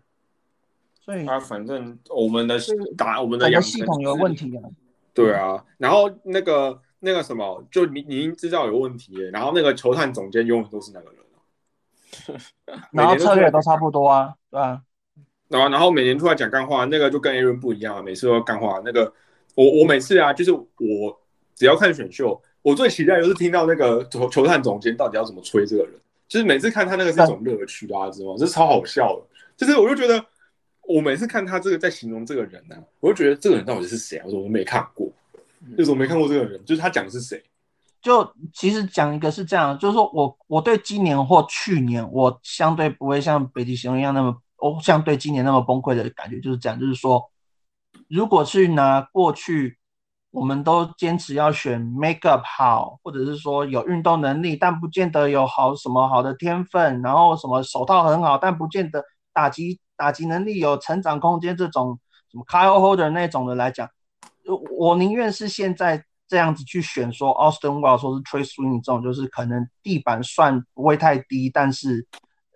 [1.00, 2.60] 所以啊，反正我们的
[2.96, 4.62] 打我们的养系统有问题啊，
[5.14, 12.40] 对啊，然后那个那个什么，就你你已经知道有问题，然后那个球探总监永远都是那个人，
[12.94, 14.82] 然后策略都差不多啊，对啊，
[15.48, 19.12] 然后然后每年出来讲干话，那个就跟 Aaron 不一样啊，每次都干话，那个
[19.56, 21.20] 我我每次啊，就是我
[21.56, 22.40] 只要看选秀。
[22.64, 25.94] 我最期待就是听到那个球球探总监到底要怎么吹这个人，
[26.28, 28.36] 就是每次看他那个是一种乐趣，大家知道吗？
[28.38, 29.28] 这超好笑的。
[29.58, 30.24] 就是我就觉得，
[30.88, 34.22] 我每次看他这个在形容这个人呢，我就觉得这个人到底是谁？
[34.26, 35.10] 我说我没看过，
[35.76, 37.44] 就是我没看过这个人，就是他讲的是谁？
[38.02, 47.32] 就其实讲一个是这样，就是说我我对今年或去年我相对不会像北极熊一样那么，哦相对今年那么崩溃的感觉就是这样，就是说，
[48.08, 49.78] 如果是拿过去。
[50.32, 59.04] 我们都坚持要选 make up 好，或者是说有运动能力，但不见得有好什么好的天分，然后什么手套很好，但不见得
[59.34, 62.00] 打击打击能力有成长空间，这种
[62.32, 63.90] 什么 Kyle Holder 那种的来讲，
[64.78, 72.08] 我宁愿是现在这样子去选，说 Austin w e l l 说是 Trace Swing 这种，就是可能地板算不会太低，但是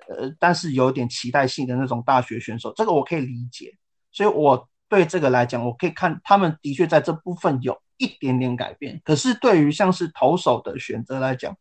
[0.08, 3.74] 呃，但是有点期待性的那种大学选手，这个我可以理解，
[4.14, 4.66] 所以我。
[4.88, 9.02] 对这个来讲，我可以看他们的确在这部分有一点点改变。
[9.04, 11.56] 可是对于像是投手的选择来讲，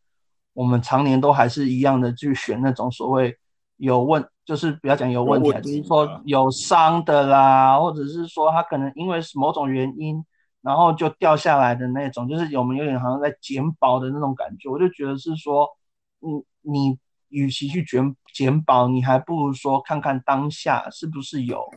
[0.53, 3.37] 我们常年都还是一样的去选那种所谓
[3.77, 10.23] 有问，就是不要讲有问题，就是说有伤的啦，或者是说他可能因为某种原因，
[10.61, 14.69] 然后就掉下来的那种，就是我们有点好像在捡宝的那种感觉。
[14.69, 15.67] 我就觉得是说，
[16.21, 16.97] 嗯，你
[17.29, 21.67] 与其去捡捡宝，你还不如说看看当下是不是有。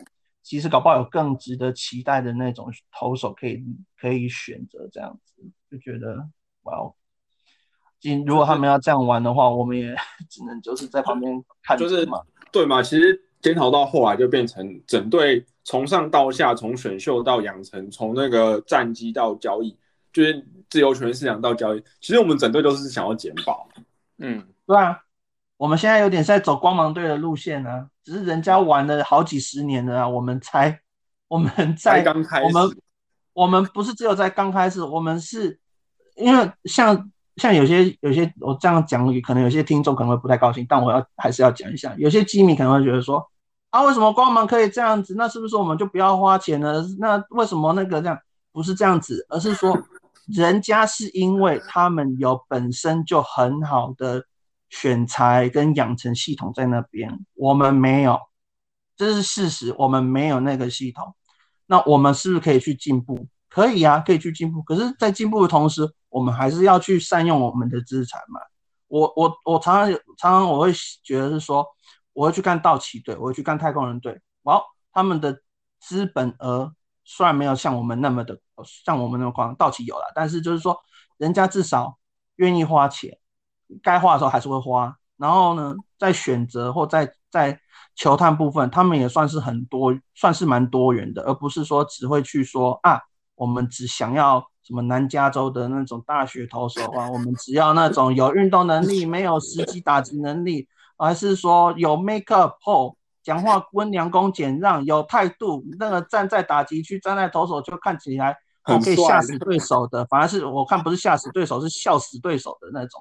[0.49, 3.63] 其实搞不好有更值得期待的那种投手可以
[4.01, 6.27] 可以选择这样子，就觉得
[6.63, 6.95] 哇哦！
[8.01, 9.95] 今如果他们要这样玩的话，我们也
[10.31, 12.83] 只能就是在旁边看，就是嘛，对嘛？
[12.83, 19.77] 其实检讨到后来就变成整队从上到下，从选秀到养成，从那个战绩到交易，
[20.15, 23.69] 就是自由权市场到交易，其实我们整队都是想要减保。
[24.17, 24.99] 嗯，对啊。
[25.59, 30.81] 我们现在有点在走光芒队的路线呢，只是人家玩了好几十年了啊，我们才
[31.27, 32.77] 我们在刚开始，我们
[33.33, 35.59] 我们不是只有在刚开始，我们是
[36.15, 43.29] 因为像像有些有些我这样讲，可能有些听众可能会不太高兴，但我要还是要讲一下，有些机迷可能会觉得说
[43.71, 45.17] 啊，为什么光芒可以这样子？
[45.17, 46.85] 那是不是我们就不要花钱了？
[47.01, 48.17] 那为什么那个这样
[48.53, 49.77] 不是这样子，而是说
[50.29, 54.25] 人家是因为他们有本身就很好的。
[54.71, 58.19] 选材跟养成系统在那边，我们没有，
[58.97, 59.75] 这是事实。
[59.79, 61.15] 我们没有那个系统，
[61.67, 63.27] 那我们是不是可以去进步？
[63.49, 64.63] 可以啊，可以去进步。
[64.63, 68.41] 可是，在进步的同时，我们还是要去善用我们的资产嘛。
[68.89, 71.67] 我我我常常常常我会觉得是说，
[72.13, 74.21] 我会去看道奇队，我会去看太空人队。
[74.43, 74.63] 哇，
[74.93, 75.41] 他们的
[75.81, 78.39] 资本额虽然没有像我们那么的，
[78.85, 80.79] 像我们那么高，道奇有了，但是就是说，
[81.17, 81.99] 人家至少
[82.37, 83.19] 愿意花钱。
[83.83, 87.59] 该花的时候还是会花，然后呢，在选择或在在
[87.95, 93.01] 球探部分，他们也算是很多，算是蛮多元的，而不是说只会去说啊，
[93.35, 108.37] 我们只想要什么南加州的那种大学投手啊，我们只要那种有运动能力、没有实际打击能力，还是说有 make up 后讲话温良恭俭让、有态度，那个站在打击区、站在投手就看起来。
[108.77, 113.01] 可以吓死对手的，反而是我看不是吓死对手，是笑死对手的那种。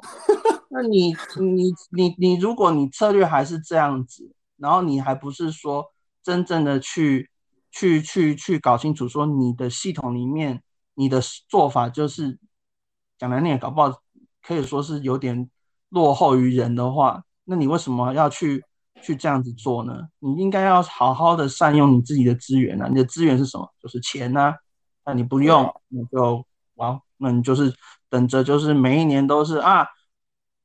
[0.70, 5.86] 那你你你你，如果你策略还是这样子，然后你还不是说
[6.24, 7.30] 真正的去
[7.72, 10.61] 去去去搞清楚，说你的系统里面
[10.93, 12.38] 你的做法就是
[13.18, 14.01] 讲难听，搞不好
[14.41, 15.49] 可以说是有点
[15.89, 18.63] 落后于人的话，那你为什么要去
[19.01, 19.93] 去这样子做呢？
[20.20, 22.88] 你应该要好好的善用你自己的资源啊！
[22.88, 23.68] 你的资源是什么？
[23.82, 24.53] 就是钱呐。
[25.08, 26.45] 那你不用，你就
[26.76, 27.74] 哇，那你就是
[28.10, 29.88] 等着，就是每一年都是啊，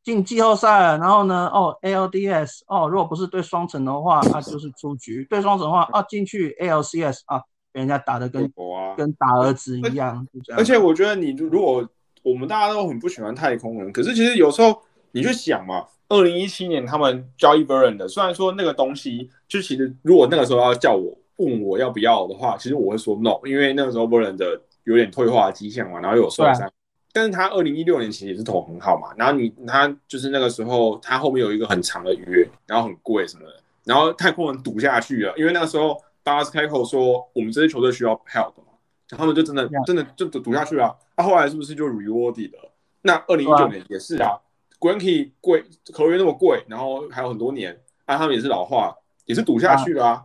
[0.02, 7.38] 进季后赛了，然后呢，哦，ALDS，哦，如果不是对双城的话，那就是出局；对双城的话，啊，进去 ALCS 啊，
[7.70, 8.52] 被人家打的跟
[8.96, 10.26] 跟打儿子一样。
[10.56, 11.88] 而且我觉得你如果
[12.24, 14.82] 我们大家都很不喜欢太空人，可是其实有时候
[15.12, 21.16] 你就想嘛，二零一七年他们交易 Burn 的，虽然说那个东西，就其实如果那个时候要叫我。
[21.36, 26.70] 问我要不要的话，其实我会说 no，因为那个时候 b 人的有点退化的迹象嘛，然后又有受伤。
[27.14, 33.54] 但是他二零一六年其实也是投很好嘛，然后你他就是那个时候他后面有一个很长的约，然后很贵什么的，
[33.84, 38.72] 然后太空人赌下去了，因为那个时候巴斯开口说我们这些球队需要 help 嘛，
[39.08, 40.96] 他们就真的真的就赌赌下去了。
[41.16, 42.72] 那后来是不是就 rewarded 了？
[43.02, 44.38] 那二零一九年也是啊
[44.78, 45.62] g r a n k y 贵
[45.92, 50.24] 合约那么贵，然后还有很多年，那他们也是老化，也是赌下去了啊。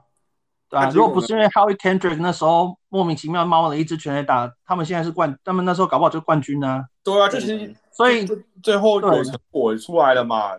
[0.70, 6.86] 对啊，如果不是因为 Howie Kendrick 那时候莫名其妙猫了一支全垒打，他们现在是冠，他们那时候搞不好就冠军呢。
[7.03, 8.28] 对啊，就是所以
[8.61, 10.51] 最后有成果出来了嘛？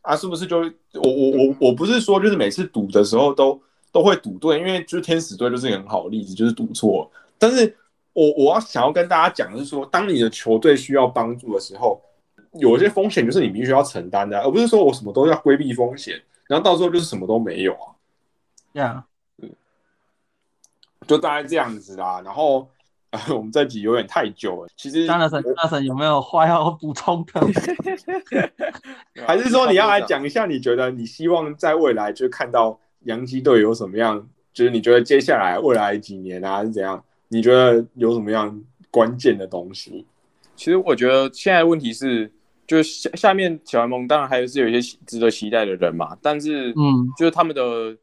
[0.00, 3.60] 啊，是不是就我我我我不是说就是每次赌的时候都
[3.92, 7.08] 都会赌对，因为就是天使队就是一个很好的例子，就是赌错。
[7.38, 7.76] 但是
[8.12, 12.02] 我我要想要跟大家讲的是说，当你的球队需要帮助的时候，
[12.54, 17.94] 有一些风险就是你必须要承担的，而不是说我什么都要规避风险，然后到时候就是什么都没有啊。
[18.74, 19.02] Yeah。
[21.06, 22.68] 就大概这样子啦，然后
[23.30, 24.68] 我们这集有点太久了。
[24.76, 27.40] 其实，张大神，大神有没有话要补充的？
[29.26, 30.46] 还是说你要来讲一下？
[30.46, 34.26] 你觉得你希望在未来就看到洋基队有什么样？
[34.54, 37.02] 就是你觉得接下来未来几年啊是怎样？
[37.28, 40.06] 你觉得有什么样关键的东西。
[40.54, 42.30] 其实我觉得现在问题是，
[42.66, 47.96] 就是下下面小联盟当然还是有一些值得期待的人嘛，但是嗯，就是他们的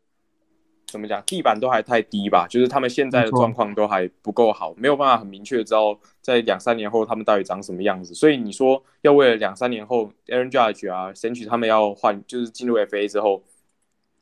[0.92, 8.14] 怎么讲，地板都还太低吧，就是他们现在的状况都还不够好，没有办法很明确知道在两三年后他们到底长什么样子。
[8.14, 13.44] 所以你说要为了两三年后 Aaron Judge 啊、神曲他们要换，就是进入 FA 之后，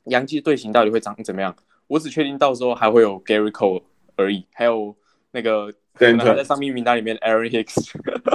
[0.05, 1.55] 洋基队形到底会长怎么样？
[1.87, 3.83] 我只确定到时候还会有 Gary Cole
[4.15, 4.95] 而已，还有
[5.31, 5.73] 那个。
[5.99, 7.89] 可能在上面名单里面，Aaron Hicks。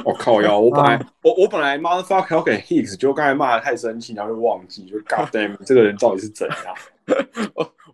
[0.04, 0.58] 我靠呀！
[0.58, 6.58] 我本来我我本来 motherfucker 要给 Hicks，就刚才骂的太生气，然后就忘记，就 God damn，这个人到底是怎样？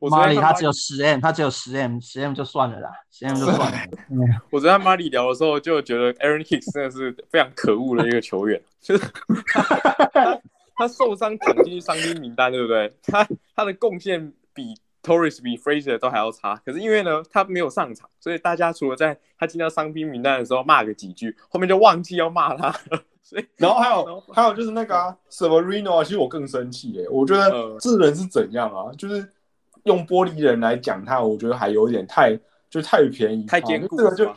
[0.00, 3.78] 我马里他只有十 M，他只有十 M，十 M 就算了啦，十 M 就算了。
[4.50, 9.04] 我昨天马里聊的时候就觉得 Aaron Hicks 真的是非常可恶的一个球员，就是
[10.76, 12.92] 他受伤躺进去伤兵名单，对不对？
[13.02, 14.74] 他他的贡献比。
[15.00, 22.70] Torres 比 Fraser 都还要差，可是因为呢，他没有上场，所以大家除了在他进到伤兵名单的时候骂个几句，后面就忘记要骂他。
[23.22, 28.92] 所以，然后还有还有就是那个啊，Severino 啊，其实我更生气哎，我觉得这人是怎样啊？
[28.98, 29.26] 就是
[29.88, 32.38] 用玻璃人来讲他，我觉得还有点太
[32.70, 33.96] 就太便宜，太坚固。
[33.96, 34.30] 这个就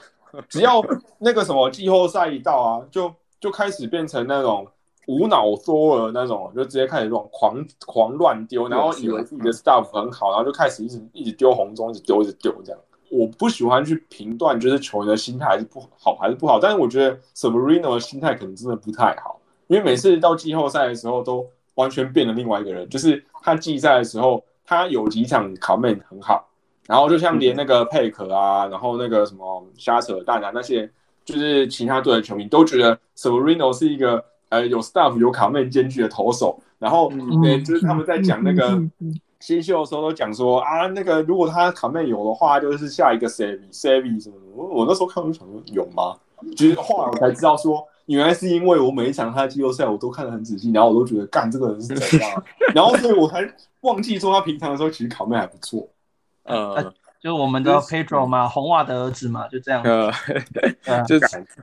[0.50, 0.84] 只要
[1.20, 4.68] 那个什么季后赛一到啊，就就开始变成那种。
[5.08, 12.80] 无脑作了那种，就直接开始这种狂狂乱丢，然后以为自己的 stuff 很好，然后就开始一直一直丢红中，一直丢一直丢这样。
[13.10, 22.88] 我不喜欢去评断，就是球员的心态还是不好还是不好，但是我觉得 Sabrino 的心态可能真的不太好，因为每次到季后赛的时候都完全变了另外一个人。
[22.88, 24.42] 就是他季赛的时候，
[24.72, 26.48] 他有几场考 man 很好，
[26.88, 30.90] 然后就像连那个佩克啊，然后那个什么瞎扯淡啊那些，
[31.26, 34.24] 就是其他队的球迷都觉得 Sabrino 是一个。
[34.52, 38.78] 呃，有 staff 有卡妹兼具的投手，然后嗯，就是他们在讲那个
[39.40, 44.52] 新秀的时候都讲说啊，那个如果他卡妹有的话，就是下一个 savvy savvy 什么的。
[44.54, 46.18] 我我那时候看就想说有吗？
[46.58, 52.44] 其实后来我才知道说，原来是因为我每一场他的季后赛我都看得很仔细，然后我都觉得干这个人是怎样，
[52.76, 53.42] 然后所以我才
[53.82, 55.90] 忘记说他平常的时候其实考妹还不错。
[56.44, 56.94] 呃。
[57.22, 59.84] 就我们的 Pedro 嘛，红袜的儿子嘛，就这样。
[59.86, 60.12] 呃，
[61.06, 61.18] 就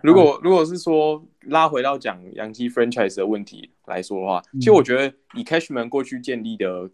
[0.04, 6.88] 如果如果是说拉回到讲洋基 franchise 的问题来说的话，其实我觉得以 Cashman 过去建立的，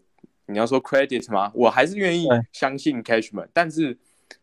[0.47, 1.51] 你要说 credit 吗？
[1.53, 3.47] 我还是愿意相信 Cashman。
[3.53, 3.95] 但是，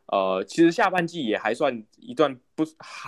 [0.07, 2.64] 呃，其实下半季也还算一段不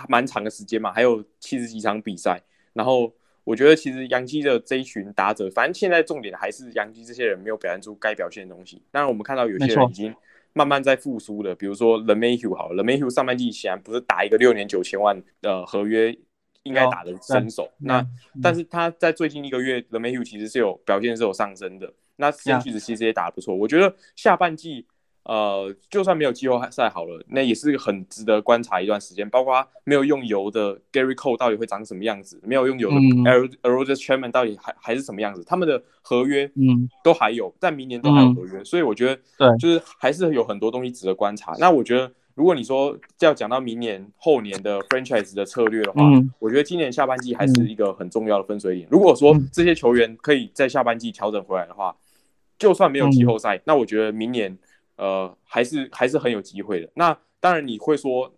[0.07, 2.41] 蛮长的时间嘛，还有七十几场比赛。
[2.73, 3.13] 然后，
[3.43, 8.81] 我觉得其实杨基的这一群打者，反正现在重点还是杨基这些人没有表现出该表现的东西。
[8.91, 10.13] 当然，我们看到有些人已经。
[10.57, 16.17] 慢慢在复苏了，比如说 The Mayhew 好，The Mayhew 上半季显然不是打一个六年九千万的合约，
[16.63, 17.69] 应该打的身手。
[17.79, 18.07] 那
[18.41, 21.93] 但是他在最近一个月，The Mayhew 其实是有表现是有上升的。
[22.15, 24.87] 那先句子其实也打得不错，我觉得下半季。
[25.25, 29.27] 呃，就算没有季后赛好了，那也是很值得观察一段时间。
[29.27, 41.55] 包括没有用油的 Gary Cole 到底会长什么样子，没有用油的 Aaron Rodgers Chairman 到底还还是什么样子，他们的合约嗯都还有，在明年都还有合约，所以我觉得对，就是还是有很多东西值得观察。
[41.57, 46.03] 那我觉得，如果你说要讲到明年后年的 franchise 的策略的话，
[46.37, 48.87] 我觉得今年下半季还是一个很重要的分水岭。
[48.91, 51.95] 如果说这些球员可以在下半季调整回来的话，
[52.59, 54.55] 就算没有季后赛，那我觉得明年。
[54.97, 56.89] 呃，还是还是很有机会的。
[56.95, 58.33] 那当然你会说，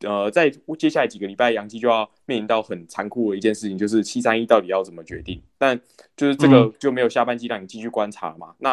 [0.00, 5.40] 呃，在接下来几个礼拜，杨基就要面临到很残酷的一件事情，就是七三一到底要怎么决定。
[5.58, 5.78] 但
[6.16, 8.54] 就是这个就没有下半季让你继续观察嘛？
[8.58, 8.72] 那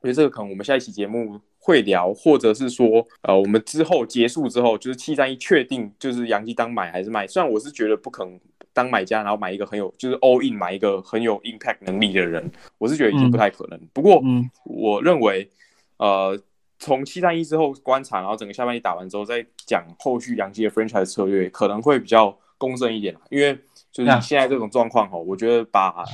[0.00, 7.26] 我觉得这个可能我们下一期节目会聊，或者是说，呃，我们之后结束之后，就是七三一确定就是杨基当买还是卖？
[7.26, 8.40] 虽然我是觉得不可能
[8.72, 13.80] 当买家，然后买一个很有就是 all in 买一个很有 impact 能力的人，我是觉得已经不太可能。
[13.92, 14.22] 不过，
[14.64, 15.50] 我认为。
[15.98, 16.38] 呃，
[16.78, 23.52] 从七三一之后观察，然后整个下半季打完之后，再讲后续杨基的 franchise 策略，可能会比较公正一点因为
[23.90, 26.04] 就是现在这种状况哦，我觉得把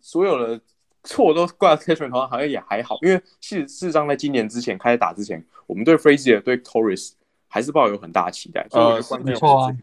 [0.00, 0.60] 所有的
[1.02, 2.98] 错都怪在 Cashman 头上，好像也还好。
[3.02, 7.14] 因为事事实上，在今年之前开始打之前，我们对 Frazier 对 Torres
[7.48, 8.64] 还是抱有很大的期待。
[8.70, 9.76] 呃，没错啊。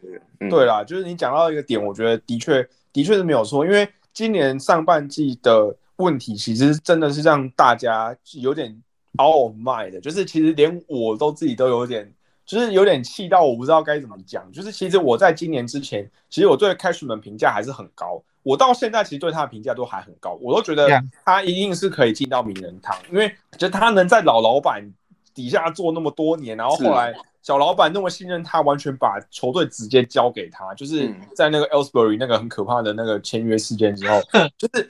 [0.49, 3.65] 对啦，就是你讲到一个点，我觉得的确的确是没有错。
[3.65, 8.81] 因为今年上半季的问题，其实真的是让大家有点。
[9.19, 12.09] Oh my 的，就是其实连我都自己都有点，
[12.45, 14.49] 就是有点气到我不知道该怎么讲。
[14.53, 18.23] 就是其实我在今年之前，其实我对 Cashman 评价还是很高。
[18.43, 20.87] 我到现在其实对他的评价都还很高，我都觉得
[21.25, 24.89] 他一定是可以进到名人堂，因为就他能在老老板
[25.33, 27.13] 底下做那么多年，然后后来。
[27.41, 34.21] 小老板那么信任他，完全把球队直接交给他，就是在那个 Ellsbury 那个很可怕的那个签约事件之后，
[34.57, 34.85] 就是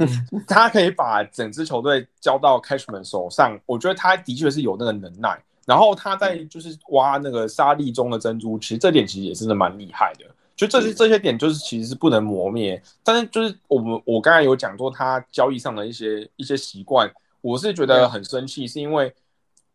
[0.47, 3.57] 他可以把整支球队交到 Cashman 手上。
[3.67, 5.39] 我觉得他的确是有那个能耐。
[5.67, 10.25] 然后他在就是挖那个沙粒中的珍珠，其实这点其实也真的蛮厉害的。
[10.55, 12.81] 就这些这些点，就是其实是不能磨灭。
[13.03, 17.09] 但是就是我们我刚才有讲过他交易上的一些一些习惯，
[17.41, 19.13] 我是觉得很生气，是因为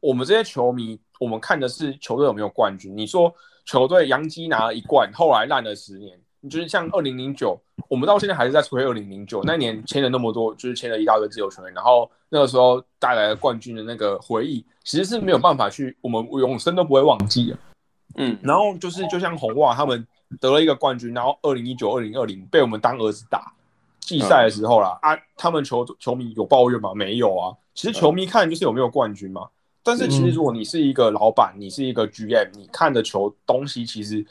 [0.04, 2.94] 我们这些球迷，我们看的是球队有没有冠军。
[2.94, 7.58] 你说球队杨基拿了一冠，后来烂了十年，你就是像二零零九，
[7.88, 17.58] 我们到现在还是在吹二零零九那年签了那么多，就是签了一大堆自由球员，然后那个时候带来了冠军的那个回忆，其实是没有办法去，我们永生都不会忘记的。
[18.16, 20.06] 嗯，然后就是就像红袜他们。
[20.40, 23.52] 得了一个冠军，然后二零一九、二零二零被我们当儿子打
[24.00, 26.92] 季赛的时候啦，啊，他们球球迷有抱怨吗？
[26.92, 27.54] 没有啊。
[27.72, 29.48] 其实球迷看就是有没有冠军嘛。
[29.84, 34.26] 但是其实如果你是一个老板，你是一个 GM，你看的球东西其实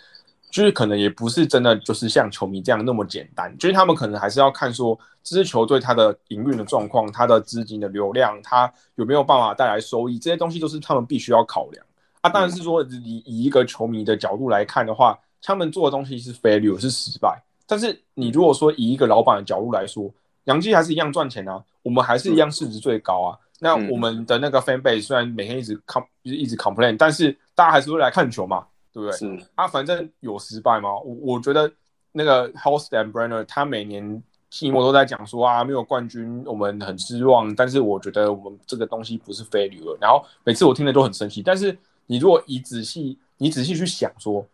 [0.51, 3.55] 就是可能也不是真的就是像球迷这样那么简单。
[3.57, 11.85] 就是他们可能还是要看说这支球队它的营运的状况、它的资金的流量、它有没有办法带来收益，这些东西都是他们必须要考量
[12.21, 12.29] 啊。
[12.29, 15.17] 当然是说以以一个球迷的角度来看的话。
[15.45, 20.09] 他们做的东西是 failure 是失败，但是你如果说以一个老板的角度来说，
[20.45, 23.37] 杨基还是一样赚钱啊，我们还是一样市值最高啊。
[23.59, 29.17] 那我们的那个 fan base 虽然每天一直 com 就是一直 complain，但是大家还是会来看球嘛，对不对？
[29.17, 30.89] 是啊，反正有失败吗？
[30.99, 31.71] 我我觉得
[32.11, 39.97] 那个 Host and Brenner 他每年季末都在讲说啊，没有冠军我们很失望，但是我觉得我们这个东西不是 failure。
[40.01, 41.77] 然后每次我听了都很生气，但是
[42.07, 44.45] 你如果以仔细你仔细去想说。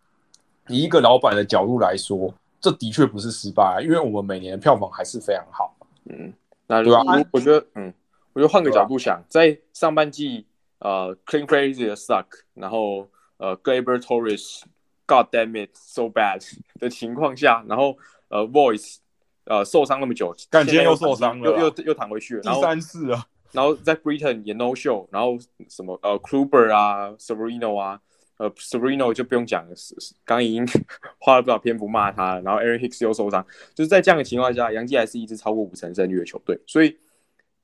[0.68, 5.74] 以一个老板的角度来说，这的确不是失败，因为我们每年的票房还是非常好。
[6.04, 6.32] 嗯，
[6.68, 7.02] 那对吧？
[7.32, 7.92] 我觉得，嗯，
[8.32, 10.46] 我就换个角度想，在上半季，
[10.78, 13.08] 呃，Clean Crazy 的 Suck，然后
[13.38, 16.40] 呃，Glaber Torres，God damn it so bad
[16.78, 17.96] 的情况下，然后
[18.28, 18.96] 呃，Voice，
[19.44, 23.26] 呃，受伤那么久，感觉又受伤了，又又又躺回去了，第三次啊。
[23.52, 25.36] 然后在 Britain 也 No Show，然后
[25.68, 28.00] 什么呃，Kluber 啊，Severino 啊。
[28.36, 29.94] 呃，Sereno 就不用讲了，是
[30.24, 30.66] 刚已经
[31.20, 32.40] 花了不少篇幅骂他了。
[32.40, 36.58] 然后 Aaron Hicks 又受伤，就是在这样的情况下，杨基还是一支超过五成胜率的球队。
[36.66, 36.96] 所以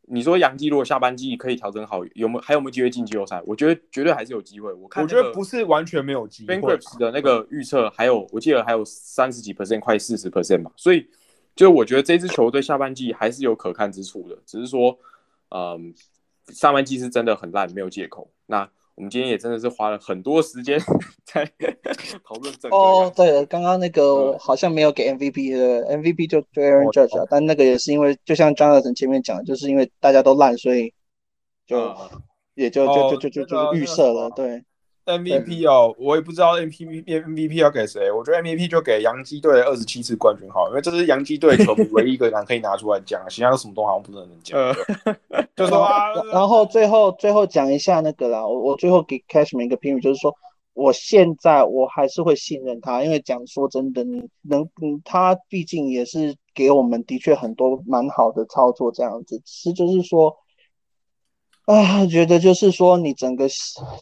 [0.09, 3.43] 你说杨基如果下半季可以调整好，有没有还有没有机会进季后赛？
[3.45, 4.73] 我觉得绝对还是有机会。
[4.73, 6.57] 我看我觉得不是完全没有机会。
[6.57, 10.71] Griffs 的那个预测还有，我记得还有三十几 percent，快四十 percent 吧。
[10.77, 11.09] 所以
[11.55, 14.97] 就我觉得这支球队下半季还是有可看之处的，只是说，
[15.51, 15.93] 嗯，
[16.49, 18.31] 上半季是真的很烂，没有借口。
[18.47, 20.81] 那我们今天也真的是花了很多时间
[21.25, 21.45] 在
[22.25, 22.75] 讨论这个。
[22.75, 30.93] 哦，对，刚刚那个好像没有给 MVP 的，MVP 就 Aaron Judge 啊，但那个也是因为，就像 Jonathan 前面讲，就是因为大家都烂，所以
[31.67, 31.95] 就
[32.55, 34.65] 也就就就就就就预设了，对。
[35.07, 44.59] MVP 哦，我也不知道 MVP MVP 要给谁，我觉得 MVP 就给洋基队二十七次冠军好，因为这是洋基队球迷唯一一个人可以拿出来讲， 其他的什么都好像不能讲。
[45.55, 50.35] 就说啊，然后最后最后讲一下那个啦，我我最后给 Cashman 一个评语，就是说
[50.75, 60.37] 我现在我还是会信任他，因为讲说真的，你能嗯，他毕竟也是给我们的确很多蛮好的操作这样子，是就是说。
[61.67, 63.49] 啊，觉得就是说，你整个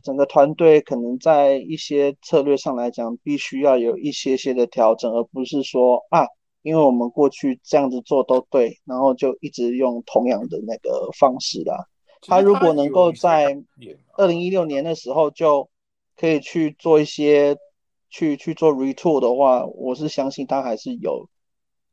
[0.03, 6.27] 整个团队可能在一些策略上来讲，必须要有一些些的调整，而不是说啊，
[6.61, 11.89] 因为我们过去这样子做都对，然后就一直用同样的那个方式啦。
[12.21, 13.57] 他如果能够在
[14.19, 15.67] 二零一六年的时候就
[16.19, 17.57] 可以去做一些
[18.11, 21.27] 去去做 retool 的话，我是相信他还是有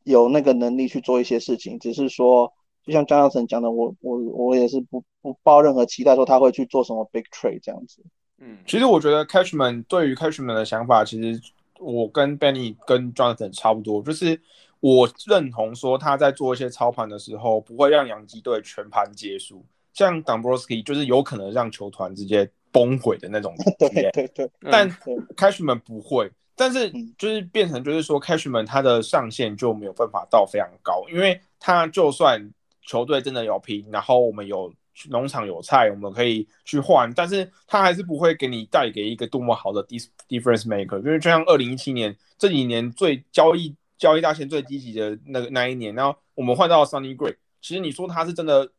[0.04, 2.52] 有那个能力去做一些事情，只是说。
[2.86, 8.02] 就像张耀成讲的，我我我也是不不抱任何期待，说他会去做什么 big trade 这样子。
[8.40, 11.40] 嗯，其实我觉得 Catchman 对于 Catchman 的想法，其实
[11.80, 14.40] 我跟 Benny 跟 Jonathan 差不多，就是
[14.80, 19.64] 我认同说他在做一些操盘的时候，不会让洋基队全盘结束，
[19.94, 23.54] 像 Dombrowski 就是有可能让球团直接崩毁的那种。
[23.78, 24.90] 对对对，但
[25.38, 26.32] Catchman 不会。
[26.56, 32.52] 但是就是变成就是说 Catchman 他的上限就没有办法到非常高，因为他就算
[32.92, 34.70] 球队真的有拼，然后我们有
[35.10, 39.82] 农场有菜，我们可以去换，但是他还是不会给你带给一个多么好的
[40.28, 40.98] difference maker。
[40.98, 48.70] 因为就像二零一七年这几年最交易交易大线最积极的那个那一年，然后我们换到 Sunny Gray，其实你说他是真的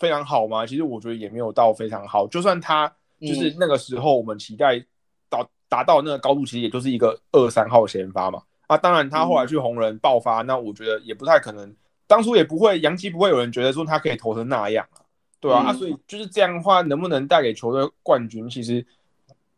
[0.00, 0.66] 非常好吗？
[0.66, 2.26] 其实我觉得也没有到非常好。
[2.26, 4.84] 就算他就是那个时候我们期待
[5.28, 8.42] 到达到那个高度，其实也就是一个二三号先发嘛。
[8.66, 11.72] 啊，当然他后来去红人爆发，那我觉得也不太可能。
[12.10, 14.98] 当初也不会，杨基不会有人觉得说他可以投成那样啊，
[15.38, 18.84] 对啊，啊，所以就是这样的话，能不能带给球队冠军，其实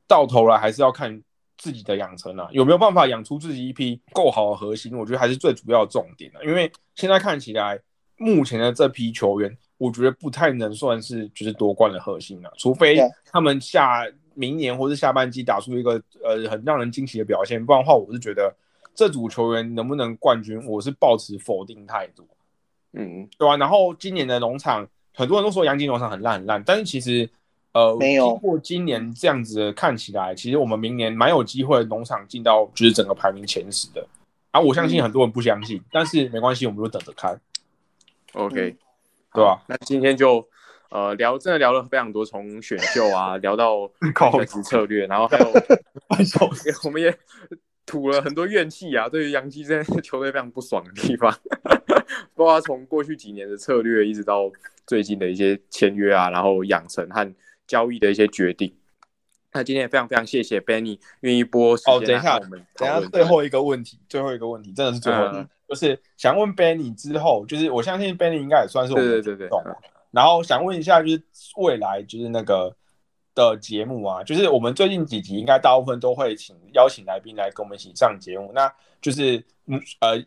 [0.07, 1.19] 到头来还是要看
[1.57, 6.45] 自己的养成啊，有没有办法养出自己一批够好的核心，我觉得还是最主要的重点的。
[6.45, 7.81] 因为现在看起来，
[8.19, 15.93] 目前的这批球员，我觉得不太能算是就是夺冠的核心了，除非他们下明年或是下半季打出一个
[16.23, 18.55] 呃很让人惊喜的表现，不然的话，我是觉得
[18.95, 22.29] 这组球员能不能冠军，我是抱持否定态度。
[22.93, 23.57] 嗯，对啊？
[23.57, 27.29] 然后今年的农场，很多人都说杨金农场很烂很烂，但是其实
[27.73, 34.07] 呃，没有经过今年这样子看起来，其实我们明年蛮有机会农场进到就是整个排名前十的。
[34.51, 37.41] 啊，我相信很多人不相信，但是没关系，我们就等着看。
[38.35, 38.77] OK，
[39.33, 39.63] 对吧？
[39.67, 40.47] 那今天就。
[40.91, 43.91] 呃，聊真的聊了非常多，从选秀啊聊到
[44.31, 45.47] 选择策略，然后还有
[46.85, 47.09] 我们也
[47.85, 51.33] 吐了很多怨气啊，对于杨基这球队非常不爽的地方，
[52.35, 54.51] 包括从过去几年的策略，一直到
[54.87, 57.35] 最近的一些签约啊，然后养成和
[57.67, 58.75] 交易的一些决定。
[59.55, 61.95] 那今天也非常非常谢谢 Benny 愿意播时间。
[61.95, 65.31] 哦，等一下，我们等下最后一个问题，最后一个问题真的是最后，
[65.69, 69.59] 就是想问 Benny 之后，就是我相信 Benny 应该也算是我们对对对对。
[70.11, 71.23] 然后想问一下，就是
[71.57, 72.75] 未来就是那个
[73.35, 78.51] 的节目啊，就是我们最近几集应该大部分都会请邀请来宾来跟我们一起上节目。
[78.55, 80.23] 那就是嗯呃，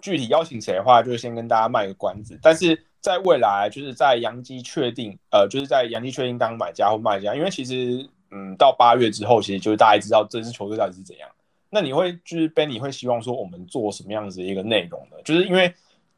[0.00, 2.38] 具体邀请谁的话，就先跟大家卖个关子。
[2.42, 11.28] 但是在未来，就是在杨基确定呃，就是在杨基确定当买家或卖家，因为其实嗯到八月之后，其实就是大家知道这支球队到底是怎样。
[11.70, 15.16] 那你会就是 Benny 会希望说我们做什么样子的一个内容呢？
[15.24, 15.74] 就是因为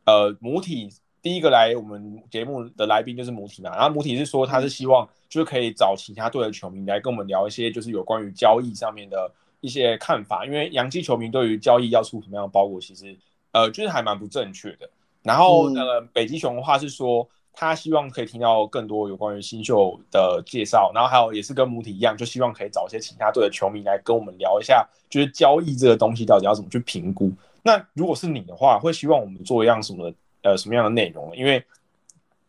[0.06, 0.90] 呃母体。
[1.22, 9.30] 第一个来我们节目的来宾就是母体嘛，然后母体是说他是希望就是可以找其他队的球迷来跟我们聊一些就是有关于交易上面的
[9.60, 13.14] 一些看法，因为洋基球迷对于交易要出什么样的包裹，其实
[13.52, 14.88] 呃就是还蛮不正确的。
[15.22, 27.30] 然后那个北极熊的话是说他希望可以听到更多有关于新秀的介绍，然后还有也是跟母体一样，就希望可以找一些其他队的球迷来跟我们聊一下，就是交易这个东西到底要怎么去评估。
[27.62, 30.10] 那如果是你的话，会希望我们做一样什么？
[30.42, 31.34] 呃，什么样的内容？
[31.36, 31.64] 因为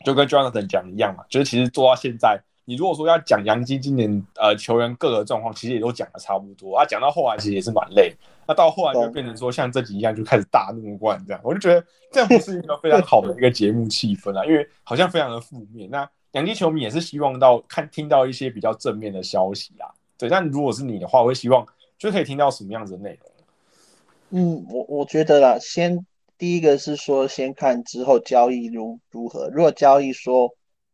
[0.03, 6.85] 就跟 Jonathan 讲一样嘛，就是其实做到现在，你如果说要讲杨基今年呃球员各个状况，其实也都讲的差不多啊。
[6.85, 8.11] 讲到后来其实也是蛮累，
[8.47, 11.41] 那到后来就变成说像这集一样，就开始大怒关这样。
[11.43, 15.88] 我就觉得这样不是一个非常好的一个节目气氛啊，因为好像非常的负面。
[15.91, 19.85] 那杨基球迷也是希望到看听到一些比较正面的消息啊。
[20.18, 21.65] 对，但如果是你的话，我会希望
[21.97, 23.31] 就可以听到什么样子的内容？
[24.30, 26.05] 嗯，我我觉得啦，先。
[26.41, 29.47] 第一个是说，先看之后交易如如何。
[29.49, 30.49] 如果交易说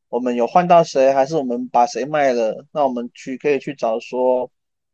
[0.10, 4.52] 我们有换到谁，还是我们把谁卖了，那我们去可以去找说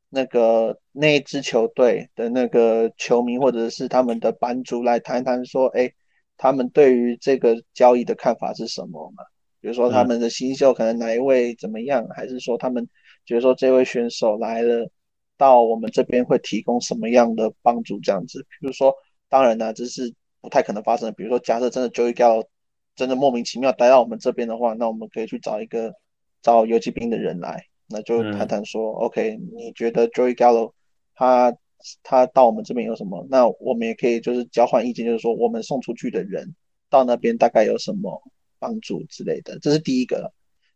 [0.10, 5.92] 那个那一支球队的那个球迷或者是他们的版主来谈谈，说哎，
[6.38, 9.24] 他们对于这个交易的看法是什么嘛？
[9.60, 12.88] 比如说他们的新秀可能哪一位怎么样，还是说他们
[13.26, 14.88] 觉得说这位选手来了
[15.36, 18.00] 到我们这边会提供什么样的帮助？
[18.02, 18.94] 这样子，比如说，
[19.28, 20.14] 当然呢，这是。
[20.44, 21.14] 不太可能发生。
[21.14, 22.46] 比如说，假设真的 Joey Gallo
[22.98, 25.96] 真的莫名其妙待到我们这边的话，那我们可以去找一个
[26.42, 30.74] 找游击兵的人来，那就谈谈说，OK，你觉得 Joey Gallo
[31.16, 31.56] 他
[32.04, 33.26] 他到我们这边有什么？
[33.30, 36.54] 那我们也可以就是交换意见，就是说我们送出去的人
[36.90, 38.22] 到那边大概有什么
[38.60, 39.58] 帮助之类的。
[39.60, 40.34] 这是第一个。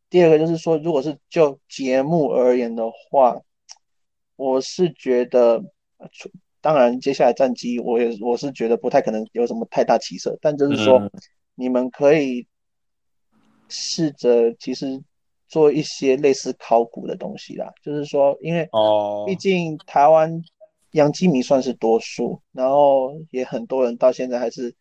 [0.10, 3.42] 第二个就是说，如果是就节目而言的话，
[4.38, 5.62] 我是觉得。
[6.68, 11.10] 当然，接下来战绩我也我是觉得不太可能有什么太大起色，但就是说，
[11.56, 12.46] 你们可以
[13.70, 15.02] 试着其实
[15.48, 17.72] 做一些类似考古的东西啦。
[17.82, 20.44] 就是说，因为哦，毕竟台湾
[20.92, 24.76] 养鸡迷算是多数，然后也很多人到现在还是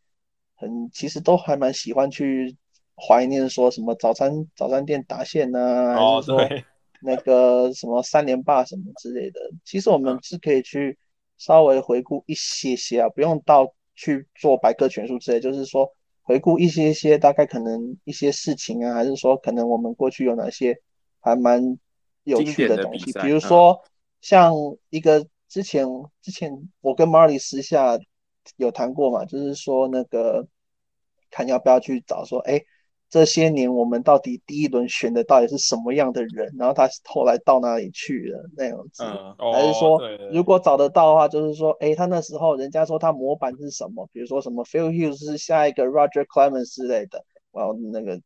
[0.56, 2.56] 很其实都还蛮喜欢去
[2.96, 6.66] 怀念说什么早餐早餐店打线呐，还是说
[7.00, 9.38] 那个什么三连霸什么之类的。
[9.64, 10.98] 其实我们是可以去。
[11.38, 15.90] 稍微回顾一些些啊，不用到去做百科全书之类，就是说
[16.22, 20.76] 回顾一些些，大概可能一些事情啊，还是说可能我们过去有哪些
[21.20, 21.78] 还蛮
[22.24, 23.80] 有趣的东西，比如说
[24.20, 24.54] 像
[24.90, 25.86] 一个之前
[26.22, 26.50] 之前
[26.80, 27.98] 我跟 Marley 私下
[28.56, 30.46] 有谈过嘛，就是说那个
[31.30, 32.62] 看要不要去找说，哎。
[33.08, 36.52] 这些年我们到底第一轮选的到底是什么样的人？
[36.58, 39.04] 然后他后来到哪里去了那样子？
[39.52, 40.00] 还是说，
[40.32, 44.08] 如果找得到的话，就是说，哎，他那时候人家说他模板是什么？
[44.12, 48.20] 比如说什么 Phil Hughes 是下一个 Roger Clemens 之类的，哇，那个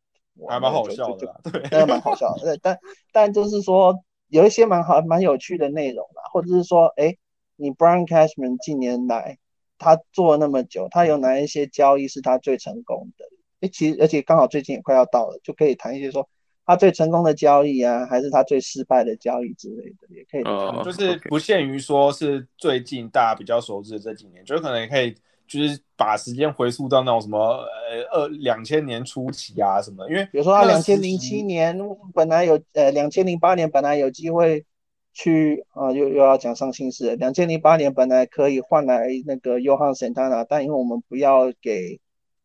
[0.48, 2.42] 还蛮好笑的，对，那个蛮好笑的。
[2.42, 2.78] 对，但
[3.12, 3.94] 但就是说
[4.28, 7.14] 有一些蛮好蛮有趣的内容啦，或者是说，哎，
[7.56, 9.36] 你 Brian Cashman 近年来
[9.76, 13.26] 他做了那么久，他有哪一些交易是他最成功的？
[13.60, 16.28] 哎，其实而且刚好最近也快要到了，就可以谈一些说
[16.66, 20.82] 他最成功的交易啊，还是他最失败的交易之类的，也可以谈。
[20.84, 25.12] 就是不限于说是最近大家比较熟知的这几年，就可能也可以
[25.48, 31.76] 就是把时间回溯到那种什么呃二两千年初期啊什么，因为比如说他两千零七年
[32.14, 34.64] 本来有呃两千零八年本来有机会
[35.12, 37.16] 去啊，又又要讲伤心事。
[37.16, 41.98] 两千零八年本来可以换来那个 Johan Santana，但因为我们不要给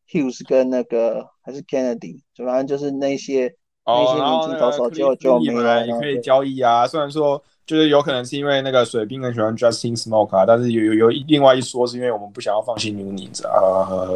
[0.10, 3.56] Hughes 跟那个还是 Kennedy，反正就是那些
[3.86, 5.86] 那些年轻投手就就没了。
[5.86, 13.54] 也可以交易啊，虽然说就是有可能是因为那个水兵很喜欢 Justin Smoke 啊，但是有有有另外一说是因为我们不想要放弃 New n i s 啊。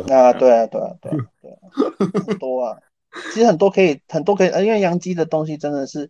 [0.10, 1.58] 啊，对啊，对啊，对啊，对啊，
[2.28, 2.78] 很多啊，
[3.34, 6.10] 其实很多可以很多可以，因为洋基的东西真的是。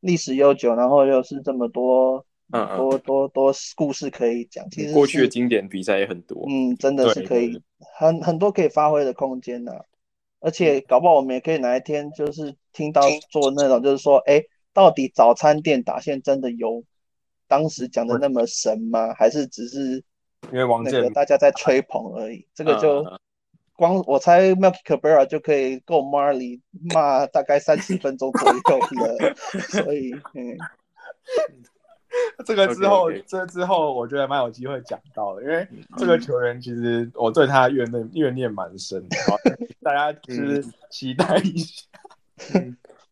[0.00, 4.68] 历史悠久，然后又是这么多，嗯多多多故事可以讲。
[4.70, 7.60] 其实过去的经典比赛也很多，嗯，真的是可以
[7.98, 9.72] 很很多可以发挥的空间呐。
[10.40, 14.42] 而且搞不好我们也可以哪一天就是听到做那种，就是说，哎，
[14.72, 16.84] 到底早餐店打线真的有
[17.46, 19.12] 当时讲的那么神吗？
[19.14, 20.02] 还是只是
[20.52, 22.46] 因为王健大家在吹捧而已？
[22.54, 23.04] 这个就。
[23.74, 26.60] 光我猜 Melky Cabrera 就可以够 Marley
[26.92, 28.56] 骂大概三十分钟左右
[29.06, 29.34] 了，
[29.70, 30.58] 所以嗯，
[32.44, 35.66] 这个之后这之后我觉得蛮有机会讲到的，因为
[35.96, 39.16] 这个球员其实我对他怨念怨念蛮深的，
[39.82, 41.84] 大家就是期待一下。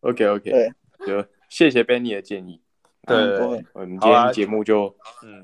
[0.00, 0.72] OK OK， 对，
[1.06, 2.60] 就谢谢 Benny 的建议。
[3.06, 3.16] 对，
[3.72, 4.94] 我们今天节目就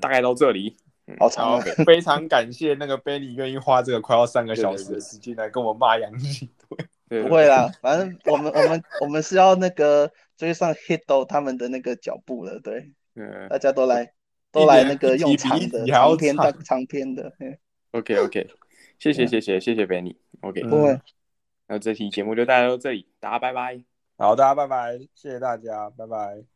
[0.01, 0.75] 大概到这里。
[1.19, 7.21] 好长，非常感谢那个 Benny 愿意花这个快要三个小时的时间来跟我骂杨基队。
[7.21, 12.91] 不会啦，反正我们我们我们是要那个追上 Hito 他们的那个脚步了，对，
[13.49, 14.13] 大家都来
[14.51, 17.31] 都来那个用长的长篇的长篇的。
[17.91, 18.47] OK OK，
[18.99, 20.99] 谢谢谢谢谢谢 Benny，OK，不会，
[21.67, 23.83] 那这期节目就带到这里，大家拜拜。
[24.17, 26.52] 好，大家拜拜，谢谢大家，拜拜。